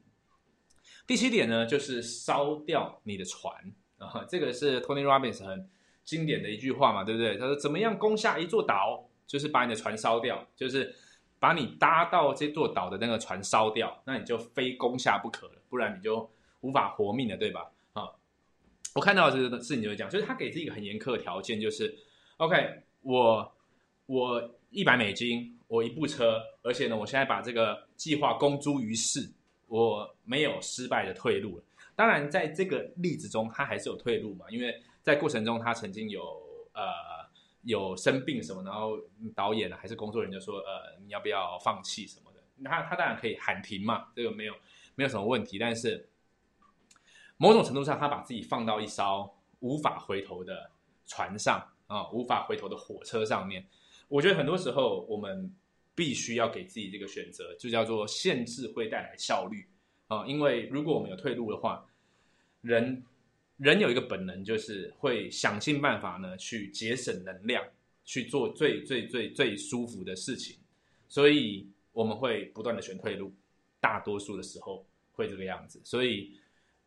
[1.06, 4.26] 第七点呢，就是烧掉你的船啊。
[4.28, 5.70] 这个是 Tony Robbins 很
[6.04, 7.38] 经典的一句话嘛，对不对？
[7.38, 10.94] 他说：“怎么样攻下一座岛，就是把你的船烧掉，就是
[11.38, 16.28] 把你搭到这座岛的那个船烧掉，那你就非攻下不可了，不然你就
[16.60, 17.70] 无法活命了，对吧？”
[18.94, 21.94] 我看到这个事情就是这样，就是他给自己一个很严苛的条件，就是
[22.36, 23.52] OK，我。
[24.06, 29.20] 我一百美金，我一部车，而且呢，我现在把这个计划公诸于世，
[29.68, 31.64] 我没有失败的退路了。
[31.94, 36.20] 当然，在这个例子中，他还是有退路嘛，因为在过程中他曾经有
[36.74, 36.82] 呃
[37.62, 38.98] 有生病什么，然后
[39.34, 44.54] 导演还是工作人员就说呃你要不要放弃什么的，他他当然可以喊停嘛，这个没有
[44.96, 45.58] 没有什么问题。
[45.58, 46.06] 但是
[47.42, 49.28] 某种程度上，他把自己放到一艘
[49.58, 50.70] 无法回头的
[51.06, 53.66] 船上啊，无法回头的火车上面。
[54.06, 55.52] 我觉得很多时候我们
[55.92, 59.66] 必须要给自己这个选择，就叫做限制会带来效率
[60.06, 60.24] 啊。
[60.24, 61.84] 因为如果我们有退路的话，
[62.60, 63.02] 人
[63.56, 67.64] 人有一个本能，就是会想尽办法呢去节省能量，
[68.04, 70.56] 去做最最最最舒服的事情。
[71.08, 73.32] 所以我们会不断的选退路，
[73.80, 75.80] 大多数的时候会这个样子。
[75.82, 76.36] 所以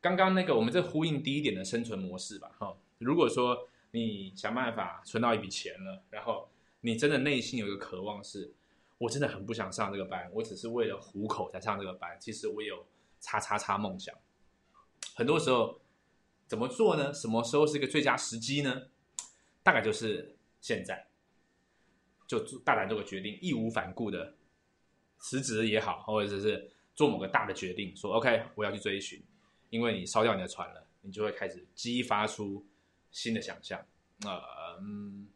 [0.06, 2.78] 刚刚那个我们这呼应第一点的生存模式吧，哈。
[3.00, 6.48] 如果说你想办法存到一笔钱了，然后
[6.82, 8.54] 你真的内心有一个渴望，是
[9.00, 12.15] 我真的很不想上这个班，我只是为了糊口才上这个班。
[12.20, 12.86] 其实我有
[13.20, 14.13] 叉叉叉梦想。
[15.15, 15.82] 很多时候
[16.46, 17.12] 怎么做呢？
[17.12, 18.84] 什么时候是一个最佳时机呢？
[19.63, 21.08] 大概就是现在，
[22.28, 24.36] 就大胆做个决定，义无反顾的
[25.18, 29.20] 辞职也好，或者是做某个大的决定，说 OK，我要去追寻。
[29.75, 32.65] 因为你烧掉你的船了，你就会开始激发出
[33.11, 33.79] 新的想象。
[34.23, 34.41] 呃，
[34.81, 35.27] 嗯。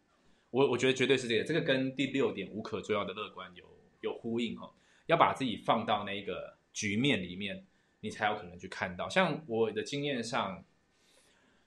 [0.52, 3.63] 我我觉得绝对是这个，这个跟第六点无可救药的乐观有
[4.02, 4.73] 有呼应哈。
[5.06, 7.63] 要把自己放到那个局面里面，
[7.99, 9.08] 你才有可能去看到。
[9.08, 10.65] 像我的经验上，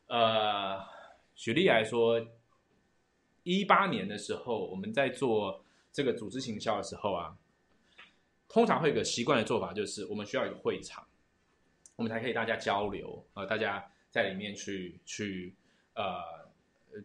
[0.08, 0.85] 呃，
[1.37, 2.26] 举例来说，
[3.44, 7.38] 一八年的时候，我们在做这个组织行销的时候啊，
[8.48, 11.06] 通常会有个习惯的做法，就是我们需要一个会场，
[11.96, 15.55] 我们才可以大家交流啊，大家在里面去去
[15.94, 16.42] 呃。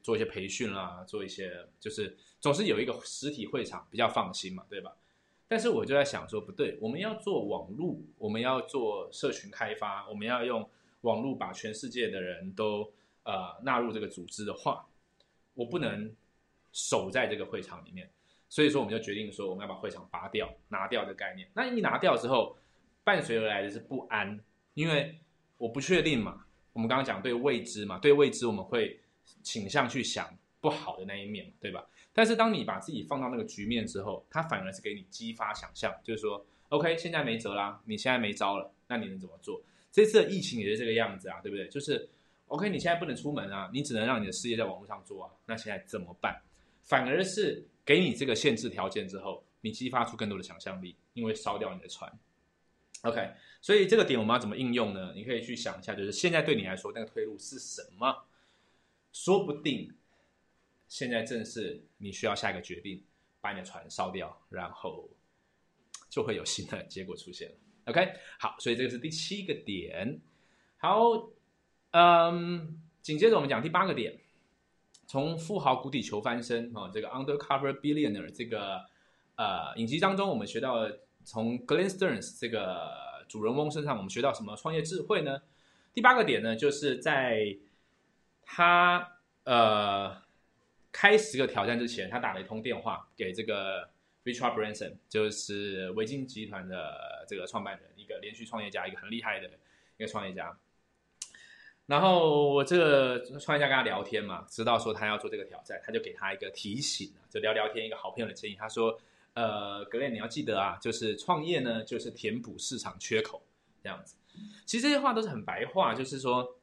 [0.04, 4.94] 做一些培训啦，做一些就是总是有一个实体会场比较放心嘛，对吧？
[5.48, 10.70] 但是我就在想说，不对，我们要做网络，我们要做社群开发，我们要用
[11.04, 12.92] 网络把全世界的人都
[13.24, 14.86] 呃纳入这个组织的话，
[15.54, 16.14] 我不能
[16.74, 18.12] 守在这个会场里面，
[18.50, 21.50] 所以说我们就决定说，我们要把会场拔掉，拿掉的概念。
[21.54, 22.58] 那一拿掉之后，
[23.06, 24.38] 伴随而来的是不安，
[24.78, 25.20] 因为
[25.58, 26.46] 我不确定嘛。
[26.74, 29.00] 我们刚刚讲对未知嘛，对未知我们会。
[29.44, 31.86] 倾向去想不好的那一面，对吧？
[32.14, 39.62] 但是当你把自己放到那个局面之后，它反而是给你激发想象，就是说，OK，现在没辙啦，你现在没招了，那你能怎么做？
[39.92, 41.68] 这次的疫情也是这个样子啊，对不对？
[41.68, 42.10] 就是
[42.48, 46.42] OK，你现在不能出门啊，你只能让你的事业在网络上做啊，那现在怎么办？
[46.84, 52.10] 反而是给你这个限制条件之后，你激发出更多的想象力，因为烧掉你的船。
[53.10, 55.14] OK，所以这个点我们要怎么应用呢？
[55.16, 58.26] 你可以去想一下，就是现在对你来说那个退路是什么？
[59.14, 59.92] 说不定，
[60.88, 63.04] 现在正是你需要下一个决定，
[63.42, 65.10] 把你的船烧掉，然后
[66.10, 67.56] 就会有新的结果出现了。
[67.86, 70.20] OK，好，所以这个是第七个点。
[70.78, 71.32] 好，
[71.92, 74.20] 嗯，紧接着我们讲第八个点，
[75.08, 78.86] 从富豪谷底求翻身啊，这个 Undercover Billionaire 这个
[79.36, 85.42] 呃影集当中，我们学到了从 Glen Sterns 这个主人翁身上，我们学到什么创业智慧呢？
[85.94, 87.58] 第八个点呢，就是在
[88.46, 90.22] 他呃
[90.90, 93.90] 开十个挑战之前，他打了一通电话给这个
[94.24, 99.50] Richard Branson，就是维京集团的这个创办人，一个连续创业家，一个很厉害的
[99.98, 100.58] 一个创业家。
[101.88, 108.56] 然后我这个创业家跟他聊天嘛，知道说他要做这个挑战，他就给他一个提醒就聊聊天，一个好朋友的建议。
[108.56, 108.98] 他说
[109.38, 113.46] ：“呃，格雷，你要记得啊，就是创业呢，就是填补市场缺口
[113.84, 114.16] 这样子。
[114.66, 116.58] 其实这些话都是很白话，就是说，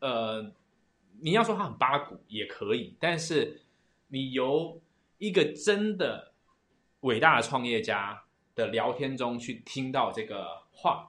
[0.00, 0.52] 呃，
[1.20, 3.60] 你要说他很八股也可以，但是
[4.08, 4.82] 你由
[5.18, 6.32] 一个真的
[7.02, 8.24] 伟大的创业家
[8.56, 11.08] 的聊天中去听到这个话。”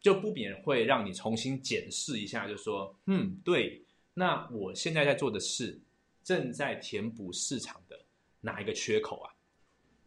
[0.00, 3.84] 就不免会让你重新检视一下，就说，嗯，对，
[4.14, 5.78] 那我现在在做的事，
[6.24, 8.00] 正在填补市场的
[8.40, 9.28] 哪一个缺口啊？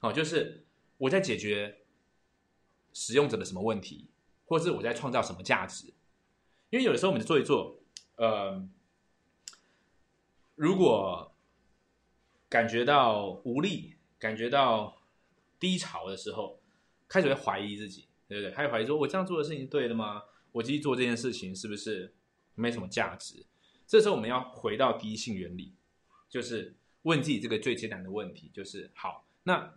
[0.04, 0.66] 哦，就是
[0.97, 1.80] 我在解决
[2.93, 4.10] 使用者的什么问题，
[4.45, 5.88] 或是我在创造什么价值？
[6.70, 7.80] 因为有的时候我们做一做，
[8.18, 8.68] 呃，
[10.56, 11.36] 如果
[12.47, 15.01] 感觉到无力、感觉到
[15.60, 16.62] 低潮的时候，
[17.08, 18.08] 开始会怀疑自己。
[18.26, 18.51] 对不对？
[18.51, 20.24] 开始怀疑说，我这样做的事情是对的吗？
[20.54, 22.16] 我继续做这件事情是不是
[22.56, 23.45] 没什么价值？
[23.86, 25.76] 这时候我们要回到第一性原理，
[26.30, 29.72] 就是问自己这个最艰难的问题：就是好，那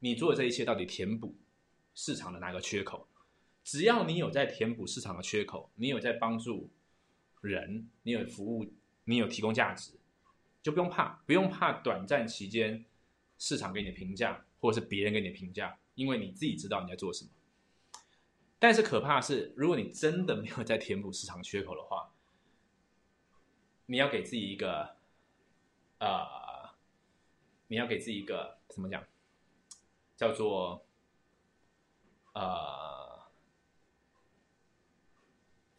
[0.00, 1.34] 你做的这一切到底填补
[1.94, 3.08] 市场的哪个缺口？
[3.64, 6.70] 只要你有在填补市场的缺口，你有在帮助
[7.40, 8.72] 人，你有服务，
[9.04, 9.92] 你有提供价值，
[10.62, 12.84] 就不用怕，不用怕短暂期间
[13.38, 17.30] 市场给你的评价，或者是别人给你的评价，因为你自己知道你在做什么。
[18.58, 22.10] 但是可怕的是，如果你真的没有在填补市场缺口的话，
[23.86, 24.96] 你要给自己一个，
[25.98, 26.70] 呃，
[27.66, 29.04] 你要给自己一个怎么讲，
[30.18, 30.84] 叫做，
[32.34, 33.22] 呃，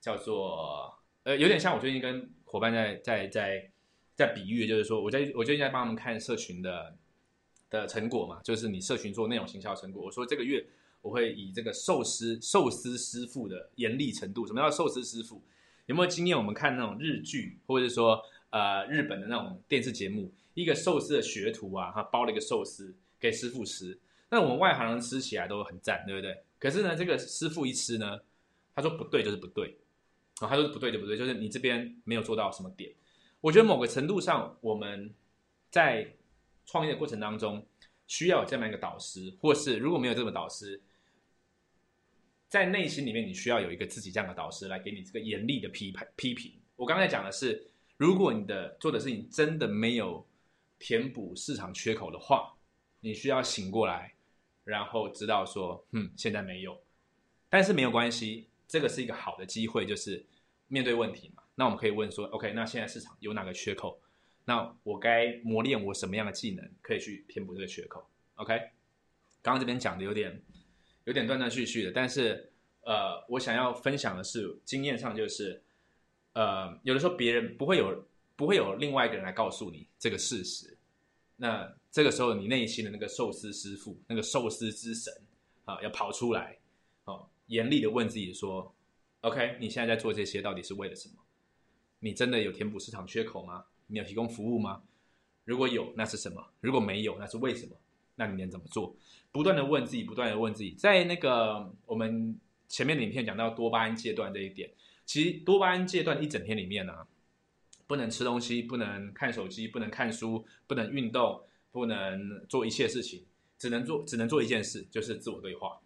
[0.02, 3.72] 叫做，呃，有点像我最近跟伙伴在在在
[4.16, 6.98] 在比喻，就是说，我在我最近在帮他们看社群的
[7.70, 10.66] 的成果嘛，就是你社群做内容行销成果，我说这个月。
[11.02, 15.42] 我会以这个寿司寿司师傅的严厉程度，什么叫寿司师傅？
[15.86, 16.38] 有没有经验？
[16.38, 23.98] 我们看那种日剧，或者是说呃日本的那种电视节目，一个寿司的学徒啊，他包了一个寿司给师傅吃，
[24.30, 26.44] 那我们外行人吃起来都很赞，对不对？
[26.60, 28.20] 可是呢，这个师傅一吃呢，
[28.76, 29.78] 他说不对就是不对，
[30.40, 32.92] 啊，他说不对就不对，就是你这边没有做到什么点。
[33.42, 35.14] 我觉得某个程度上，我们
[35.70, 36.16] 在
[36.66, 37.66] 创业的过程当中，
[38.08, 40.82] 需要有这么一个导师，或是如果没有这个导师。
[42.50, 46.52] 在内心里面，你需要有一个自己这样的导师来给你这个严厉的批判批评。
[46.76, 47.64] 我刚才讲的是，
[47.96, 50.26] 如果你的做的事情真的没有
[50.80, 52.52] 填补市场缺口的话，
[53.02, 54.16] 你需要醒过来，
[54.70, 56.80] 然后知道说，嗯，现在没有，
[57.50, 60.26] 但是没有关系，这个是一个好的机会，就是
[60.68, 61.44] 面对问题嘛。
[61.56, 64.00] 那我们可以问说，OK，那现在市场有哪个缺口？
[64.46, 68.58] 那我该磨练我什么样的技能，可以去填补这个缺口？OK，
[69.42, 70.42] 刚刚这边讲的有点。
[71.06, 72.52] 有点断断续续的，但是，
[72.82, 75.60] 呃，我想要分享的是经验上就是，
[76.34, 78.06] 呃，有的时候别人不会有
[78.36, 80.78] 不会有另外一个人来告诉你这个事实，
[81.42, 85.14] 那这个时候你内心的那个寿司师傅，那个寿司之神
[85.64, 86.58] 啊，要跑出来，
[87.06, 88.76] 哦，严厉的问自己说
[89.22, 91.16] ，OK，你现在在做这些到底是为了什么？
[92.00, 93.64] 你真的有填补市场缺口吗？
[93.88, 94.84] 你有提供服务吗？
[95.46, 96.46] 如果有，那是什么？
[96.60, 97.76] 如果没有，那是为什么？
[98.16, 98.94] 那你能怎么做？
[99.32, 102.38] 不断的问自己，不断的问自己，在那个我们
[102.68, 104.70] 前面的影片讲到多巴胺戒断这一点，
[105.06, 107.08] 其实多巴胺戒断一整天里面呢，
[107.90, 113.26] 不能吃东西，不能看手机，不能看书，不能运动，不能做一切事情，
[113.58, 115.80] 只能做只能做一件事，就是自我对话。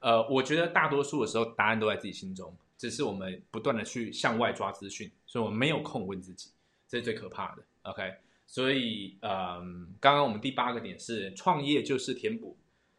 [0.00, 6.50] 呃，我觉得大多数的时候答案都在自己心中，只是我们不断的去向外抓资讯，所以我们没有空问自己，
[6.86, 7.64] 这是最可怕的。
[7.84, 8.14] OK。
[8.46, 12.56] 所以，嗯，刚刚我们第八个点是创业就是填补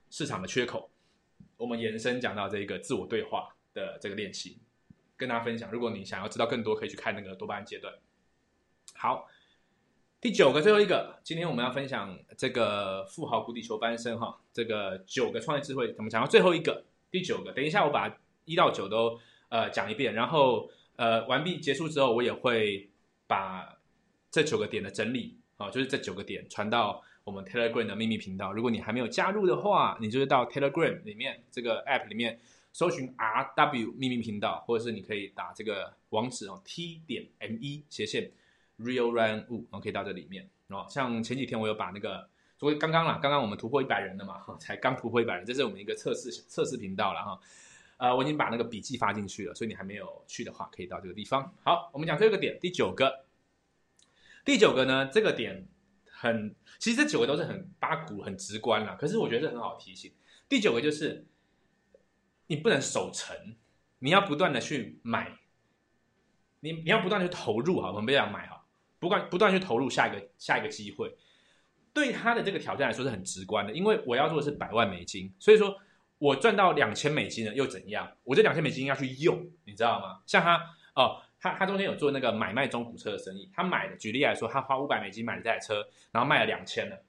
[0.09, 0.89] 市场的缺口。
[1.55, 4.57] 我们延伸讲到这个自我对话的这个练习，
[5.15, 5.71] 跟大家分享。
[5.71, 7.93] 如果你想要知道更多，可以去看那个多巴胺阶段。
[8.97, 9.27] 好，
[10.19, 17.53] 第九个最后一个，今天我们要分享这个富豪谷底求翻身哈，这个九个创业智慧，我们讲到最后一个，第九个。
[17.53, 19.19] 等一下我把一到九都
[19.49, 22.89] 呃讲一遍，然后呃完毕结束之后，我也会
[23.25, 23.75] 把。
[24.29, 28.51] 这九个点的整理啊，就是这九个点传到我们 Telegram 的秘密频道。
[28.51, 32.39] 如果你还没有加入的话，你就是到 Telegram 里面这个 App 里面
[32.73, 38.29] 搜寻 RW 秘密频道，或者是你可以打这个网址哦，T 点 ME 斜线
[38.79, 40.85] Real Run 物，然后可以到这里面哦。
[40.89, 47.39] 像前几天我有把那个，所以刚刚啦，刚刚我们突破一百人了嘛， 才刚突破一百人，这是我们一个测试测试频道了哈。
[47.97, 51.51] 呃，我已经把那个笔记发进去了，所以你还没有去的话，可以到这个地方。
[51.63, 53.25] 好，我们讲这个点，第九个。
[54.45, 55.67] 第九个呢，这个点
[56.11, 58.95] 很，其实这九个都是很八股、很直观啦。
[58.97, 60.13] 可是我觉得这很好提醒。
[60.47, 61.25] 第九个就是，
[62.45, 63.35] 你不能守成，
[63.99, 65.37] 你要不断的去买，
[66.59, 68.56] 你你要不断的去投入哈，我们不要买哈，
[68.99, 71.15] 不断不断去投入下一个下一个机会。
[71.93, 75.75] 对他的这个挑战来说是很直观的，因为我要做的是百万美金，所以说
[76.19, 78.11] 我赚到两千美金了又怎样？
[78.23, 80.21] 我这两千美金要去用，你知道吗？
[80.27, 80.61] 像他
[80.93, 87.03] 哦，他他中间有做那个买卖中古车的生意，他买的举例来说，他花五百美金买了这台车，然后卖了两千了。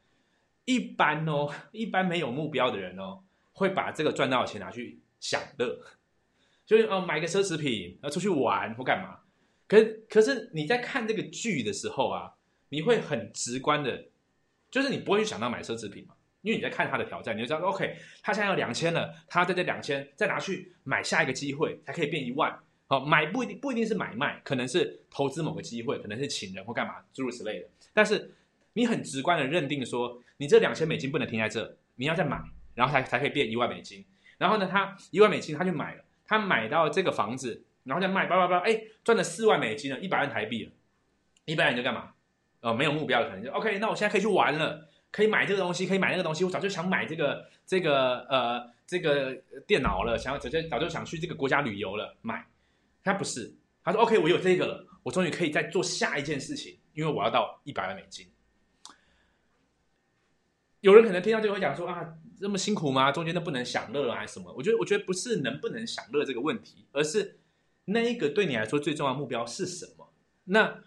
[0.64, 5.78] 一般哦，一般没有目标的人哦，会把这个赚到的钱拿去享乐，
[6.64, 9.20] 就是哦买个奢侈品，要出去玩或干嘛。
[9.68, 9.76] 可
[10.08, 12.32] 可是你在看这个剧的时候啊，
[12.70, 14.06] 你会很直观的。
[14.70, 16.14] 就是你不会去想到买奢侈品嘛？
[16.42, 22.54] 因为你在看他的挑战，你就知道，OK，他现在要两千了，他在这两千再拿去买下一个机会，才可以变一万。
[22.86, 27.66] 好，买不一定不一定是买卖，可能是投资某个机会，可能是请人或干嘛，诸如此类的。
[27.94, 28.34] 但是
[28.74, 32.38] 你很直观的认定说，你这两千美金不能停在这，你要再买，
[32.74, 34.04] 然后才才可以变一万美金。
[34.36, 40.72] 然后呢，他一万美金他去买了，他买到这个房子，然后再卖，叭叭叭，哎，赚了四万美金了，一百万台币了。
[41.46, 42.12] 一般人就干嘛？
[42.60, 46.44] 呃，没有目标的可能就 OK，那我现在可以去玩了，可以买这个东西，可以买那个东西。
[46.44, 49.34] 我早就想买这个这个呃这个
[49.66, 52.46] 电脑了，想要早就早就想去这个国家旅游了，买。
[53.02, 58.26] 他不是，他说 OK，我有这个了，我终于可以再做下一件事情，因为我要到一百万美金。
[60.80, 62.06] 有人可能听到就会讲说啊，
[62.38, 63.10] 这么辛苦吗？
[63.10, 64.52] 中间都不能享乐还是什么？
[64.52, 67.38] 我觉得，我觉得不是能不能享乐这个问题，而是
[67.88, 70.12] 那一个对你来说最重要的目标是什么？
[70.44, 70.84] 那。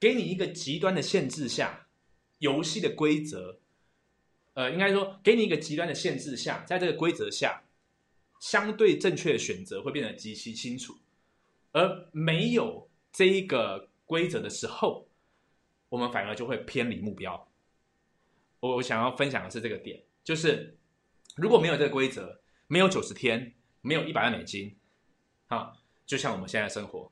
[0.00, 1.86] 给你一个极端的限制下，
[2.38, 3.60] 游戏的规则，
[4.54, 7.62] 呃，应该说给你一个极端的限制下，在这个规则下，
[8.40, 10.98] 相对正确的选择会变得极其清楚，
[11.70, 15.08] 而没有这一个规则的时候，
[15.88, 17.48] 我们反而就会偏离目标。
[18.58, 20.76] 我我想要分享的是这个点，就是
[21.36, 24.76] 如果没有这个规则，没有九十天，没有一百万美金，
[25.46, 25.80] 好，
[26.12, 27.10] 就像我们现在生活。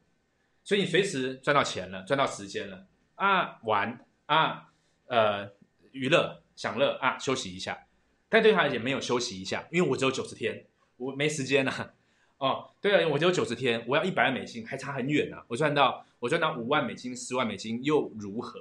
[0.62, 4.70] 所以你随时赚到钱了，赚到时间了啊，玩啊，
[5.06, 5.50] 呃，
[5.92, 7.86] 娱乐享乐啊，休息一下。
[8.28, 10.66] 但对他而言没有休息一下，因为我只有九十天，
[10.98, 11.90] 我没时间呐。
[12.36, 15.38] 哦，对啊，我只有九十天，我要一百万美金，还差很远呢。
[15.48, 18.60] 我赚到，我赚到五万美金、十万美金又如何？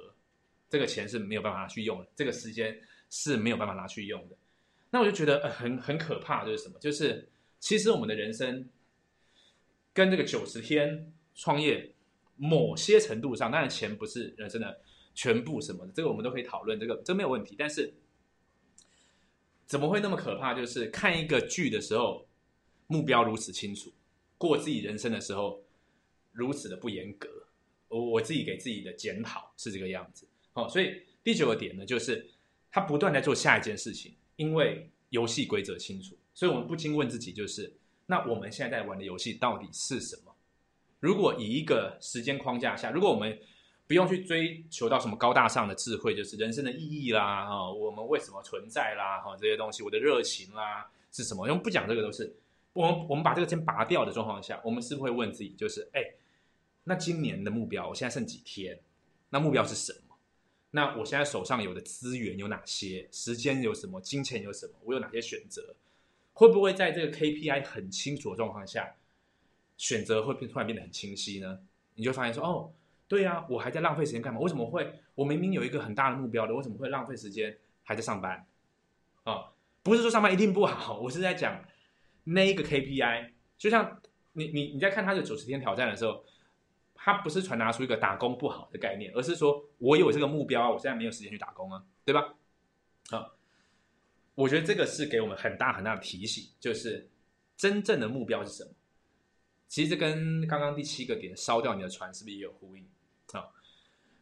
[0.69, 2.79] 这个钱是没有办法拿去用的，这个时间
[3.09, 4.37] 是没有办法拿去用的。
[4.89, 6.79] 那我就觉得呃、很很可怕，就是什么？
[6.79, 7.27] 就是
[7.59, 8.65] 其实我们的人生
[9.99, 11.13] 跟这个九十天。
[11.41, 11.95] 创业
[12.35, 14.81] 某些程度上，当然钱不是人生的
[15.15, 17.55] 全部什么的，这个我们都可以讨论，这个这没有问题。
[17.57, 17.93] 但是
[19.65, 20.53] 怎么会那么可怕？
[20.53, 22.27] 就是看一个剧的时候，
[22.87, 23.93] 目标如此清楚，
[24.37, 25.63] 过自己人生的时候
[26.33, 27.29] 如此的不严格。
[27.87, 30.27] 我我自己给自己的检讨是这个样子。
[30.51, 32.29] 好，所以第九个点呢，就是
[32.69, 37.73] 他不断在做下一件事情，因为游戏规则清楚，所以我们不禁问自己，就是
[38.09, 40.35] 那我们现在在玩的游戏到底是什么？
[40.99, 43.39] 如果以一个时间框架下，如果我们
[43.85, 51.43] 不用去追求到什么高大上的智慧，就是人生的意义啦，哈，我们为什么存在啦，哈，这些东西，我的热情啦是什么？
[51.43, 52.35] 我们不讲这个，都是
[52.73, 56.01] 我们我们把这个先拔掉的状况下，我们是不是会问自己，就是哎，
[56.85, 58.79] 那今年的目标，我现在剩几天？
[59.29, 60.15] 那目标是什么？
[60.71, 63.07] 那我现在手上有的资源有哪些？
[63.11, 64.01] 时间有什么？
[64.01, 64.73] 金钱有什么？
[64.83, 65.75] 我有哪些选择？
[66.33, 68.95] 会不会在这个 KPI 很清楚的状况下？
[69.77, 71.59] 选择会变突然变得很清晰呢？
[71.95, 72.73] 你就发现说，哦，
[73.07, 74.39] 对呀，我还在浪费时间干嘛？
[74.39, 74.93] 为什么会？
[75.15, 78.45] 我明明有一个很大的目标的，为什么会浪费时间还在上班？
[79.23, 79.51] 啊，
[79.81, 81.63] 不是说上班一定不好，我是在讲
[82.25, 83.31] 那一个 KPI。
[83.57, 84.01] 就像
[84.33, 86.23] 你你你在看他的九十天挑战的时候，
[86.93, 92.33] 他不是传达出一个打工不好的概念，而是说我有这个目标，我现在没有时间去打工啊，对吧？
[93.11, 93.31] 啊，
[94.39, 97.09] 我觉得这个是给我们很大很大的提醒，就是
[97.57, 98.71] 真正的目标是什么？
[99.67, 102.87] 其实这跟刚刚第七个点烧掉你的船是不是也有呼应
[103.33, 103.49] 啊？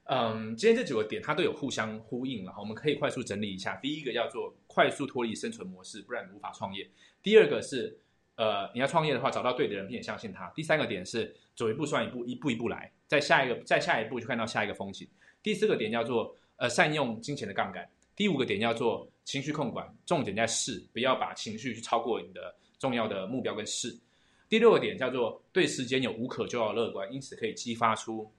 [0.06, 3.76] 嗯，今天这九个点它都有互相呼应了，我们可以快速整理一下。
[3.76, 6.90] 第一个叫做快速脱离生存模式，不然无法创业。
[7.22, 7.96] 第二个是
[8.38, 10.52] 呃，你要创业的话，找到对的人并且相信他。
[10.56, 15.08] 第三个点是走一步算一步，一步一步来，在下一个在下一步就看到下一个风景。
[15.44, 17.88] 第四个点叫做呃，善用金钱的杠杆。
[18.18, 23.96] 第五个点叫做情绪控管，重点在事，不要把情绪去超过你的重要的目标跟事。
[24.50, 28.30] 第六个点叫做对时间有无可救药乐观，因此可以激发出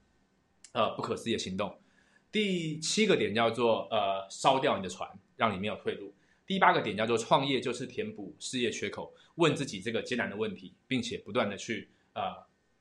[0.72, 1.72] 呃不可思议的行动。
[2.32, 6.12] 第七个点叫做呃烧掉你的船，让你没有退路。
[6.44, 12.34] 第八个点叫做创业就是填补事业缺口，问自己这个艰难的问题，并且不断的去呃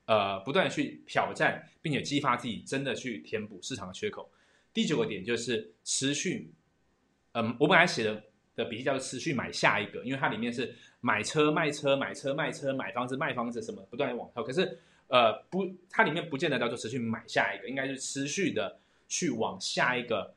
[0.06, 4.28] 呃不断的去挑战，并且激发自己真的去填补市场的缺口。
[4.74, 6.50] 第九个点就是持续，
[7.40, 8.24] 嗯，我本来写的
[8.56, 20.34] 的笔记叫做持续买下一个，因为它里面是买车卖车、买车卖车、买房子卖房子什么不断的往后，可是呃不，它里面不见得叫做持续买下一个，应该是持续的去往下一个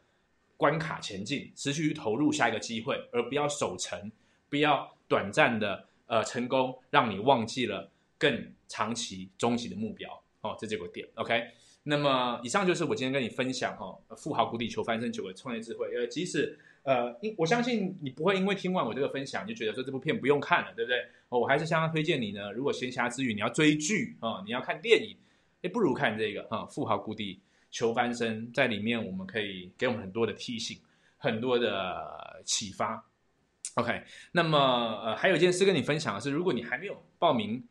[0.59, 4.13] 关卡前进，持续去投入下一个机会，而不要守成，
[4.51, 11.43] 不要短暂的呃成功让你忘记了更长期终极的目标哦，这就有个点，OK。
[11.85, 16.59] 那么以上就是我今天跟你分享哈，富豪谷底求翻身九个创业智慧，呃，即使。
[16.83, 20.99] 呃，因我相信你不会因为听完我这个分享就觉得说这部片不用看了，对不对？
[21.29, 22.51] 我还是相当推荐你呢。
[22.53, 25.17] 如果闲暇之余你要追剧啊，你要看电影，
[25.63, 30.79] 哎，不如看这个哈，《富豪故地求翻身》在里面我们可以给我们很多的提醒，
[31.19, 33.05] 很多的启发。
[33.75, 34.03] OK，
[34.33, 34.59] 那么
[35.05, 37.63] 呃，还有一件事跟你分享的是，如果你还没有报名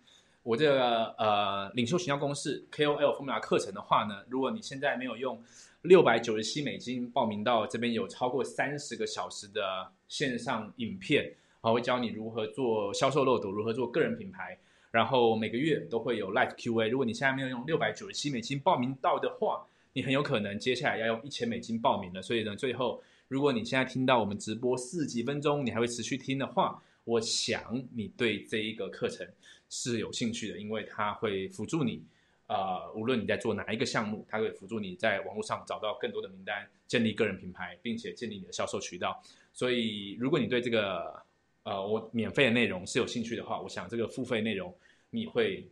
[0.44, 5.42] 我这个呃领袖形销公式 KOL 风雅课程的话呢，如果你现在没有用。
[5.84, 14.60] 六百九十七美金报名到这边有超过三十个小时的线上影片，啊，会教你如何做销售漏斗，如何做个人品牌，
[14.92, 16.90] 然后每个月都会有 Live Q&A。
[16.90, 22.22] 如果你现在没有用六百九十七美金报名到的话，你很有可能接下来要用一千美金报名了。
[22.22, 29.28] 所以呢，最后如果你现在听到我们直播四几分钟，你还会持续听的话，我想你对这一个课程
[29.68, 32.03] 是有兴趣的，因为它会辅助你。
[32.45, 39.22] 呃，无论你在做哪一个项目，它会辅助你在网络上找到更多的名单，建立个人品牌，并且建立你的销售渠道。
[39.53, 41.22] 所以，如果你对这个
[41.64, 44.76] 呃我免费的内容是有兴趣的话，我想这个付费内容
[45.12, 45.68] 你会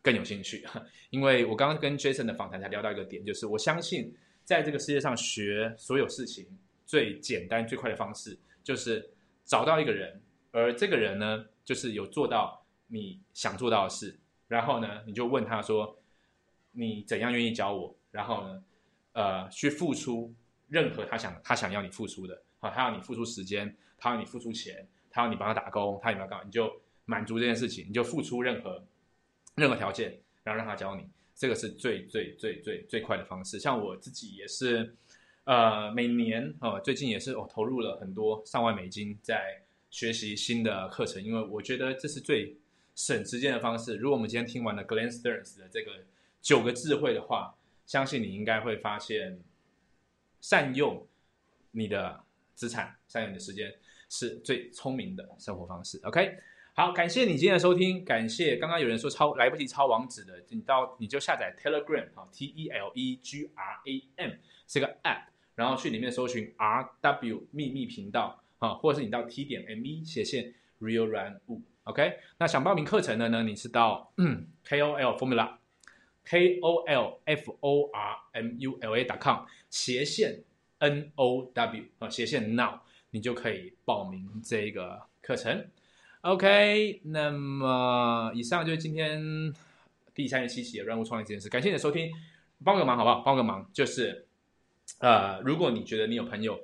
[0.00, 0.64] 更有兴趣。
[1.10, 6.46] 因为我刚刚跟 Jason 的访谈才聊到一个点，就是我相信在这个世界上学所有事情
[6.86, 9.06] 最简单最快的方式，就是
[9.44, 10.18] 找到一个人，
[10.52, 15.98] 而这个人呢，就是有做到你想做到的事，然后呢，你就问他说。
[16.74, 17.94] 你怎样愿意教我？
[18.10, 18.64] 然后呢，
[19.12, 20.34] 呃，去付出
[20.68, 26.40] 任何他想他想要你付出的，好，他要你付出时间，他要你付出钱，他要你帮他打工，他有没有干？
[26.46, 28.82] 你就满足这件事情，你就付出任何
[29.54, 33.60] 任何条件，然后让他教你，这个是最最最最最快的方式。
[33.60, 34.96] 像我自己也是，
[35.44, 39.61] 呃，每年哦，最近也是我投入了很多上万美金在
[39.92, 42.56] 学习新的课程，因为我觉得这是最
[42.96, 43.94] 省时间的方式。
[43.94, 45.92] 如果我们今天听完了 Glenn Stearns 的这个。
[46.44, 47.54] 九个智慧的话，
[47.86, 49.38] 相信你应该会发现，
[50.40, 51.06] 善用
[51.70, 53.72] 你的资产，善用你的时间，
[54.08, 56.00] 是最聪明的生活方式。
[56.02, 56.36] OK，
[56.74, 64.32] 好，感谢你今天的收听，感谢刚刚有人说抄来不及抄网址的，你到你就下载 Telegram 啊，T E L E G R A M
[64.66, 74.12] 是个 App，然后去里面搜寻 R W 秘密频道啊，或者是你到 T 点 M E 斜线 Real Run 五，OK，那想报名课程的呢，你是到
[74.64, 75.56] K O L Formula。
[76.24, 79.04] k o l f o r m u l a.
[79.04, 80.44] dot com 斜线
[80.78, 82.78] n o w 啊斜线 now
[83.10, 85.66] 你就可以报名这个课程。
[86.20, 89.52] OK，那么以上就是今天
[90.14, 91.48] 第三十七期的任务创业这件事。
[91.48, 92.12] 感谢你的收听，
[92.62, 93.22] 帮个忙好不好？
[93.22, 94.28] 帮个忙就是
[95.00, 96.60] 呃，如果你觉得你有朋友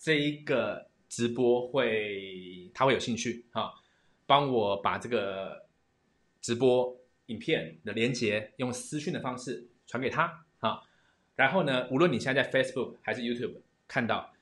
[0.00, 3.74] 这一个直播会他会有兴趣哈，
[4.24, 5.66] 帮我把这个
[6.40, 6.96] 直播。
[7.26, 10.82] 影片的连接用私讯的方式传给他啊，
[11.36, 14.32] 然后呢，无论你现在在 Facebook 还是 YouTube 看到，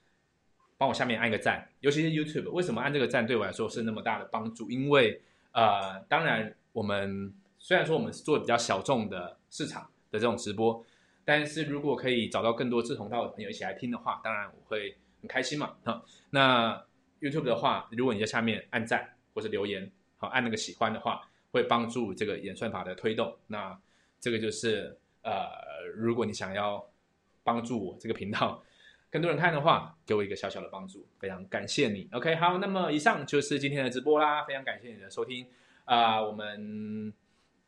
[0.79, 4.71] 帮我下面按个赞，尤其是 YouTube，为什么按这个赞对我来说是那么大的帮助？
[4.71, 5.21] 因为
[5.53, 10.83] 呃，当然我们虽然说我们是做比较小众的市场的这种直播，
[11.27, 15.77] 但是如果可以找到更多志同道合的朋友一起来听的话，当然我会很开心嘛。
[15.85, 16.85] 哈，那
[17.21, 21.29] YouTube 的话，如果你在下面按赞或是留言，好按那个喜欢的话。
[21.51, 23.77] 会帮助这个演算法的推动，那
[24.21, 25.49] 这个就是呃，
[25.97, 26.87] 如果你想要
[27.43, 28.63] 帮助我这个频道
[29.11, 32.07] 更多人看的话，给我一个小小的帮助，非常感谢你。
[32.13, 35.47] OK，好，那么以上就是今天的直播啦，非常感谢你的收听
[35.87, 37.11] 啊，我们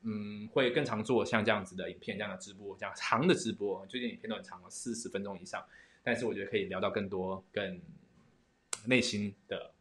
[0.02, 5.64] 嗯会更常做像这样子的影片，这样的直播，这样长的直播，最近影片都很长了，四十分钟以上，
[6.02, 7.80] 但是我觉得可以聊到更多更
[8.86, 9.72] 内心的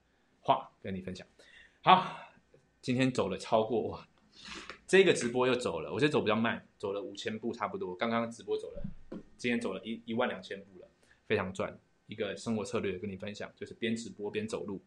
[0.42, 1.26] 话跟你分享。
[1.82, 2.26] 好。
[2.82, 4.08] 今天走了超过哇，
[4.88, 7.94] 这个直播又走了，我觉得走比较慢，走了五千步差不多。
[7.94, 8.82] 刚刚直播走了，
[9.36, 10.88] 今天走了一一万两千步了，
[11.28, 11.78] 非常赚。
[12.08, 14.82] 一个生活策略跟你分享，就是边直播边走路，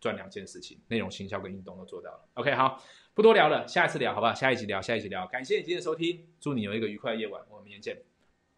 [0.00, 2.28] 赚两件事情，内容行销跟运动都做到了。
[2.34, 2.80] OK，好，
[3.12, 4.32] 不多聊了，下一次聊好不好？
[4.32, 5.26] 下一集聊，下一集聊。
[5.26, 8.00] 感谢你今天的收听，祝你有一个愉快的夜晚，我们明天见，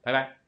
[0.02, 0.43] 拜拜。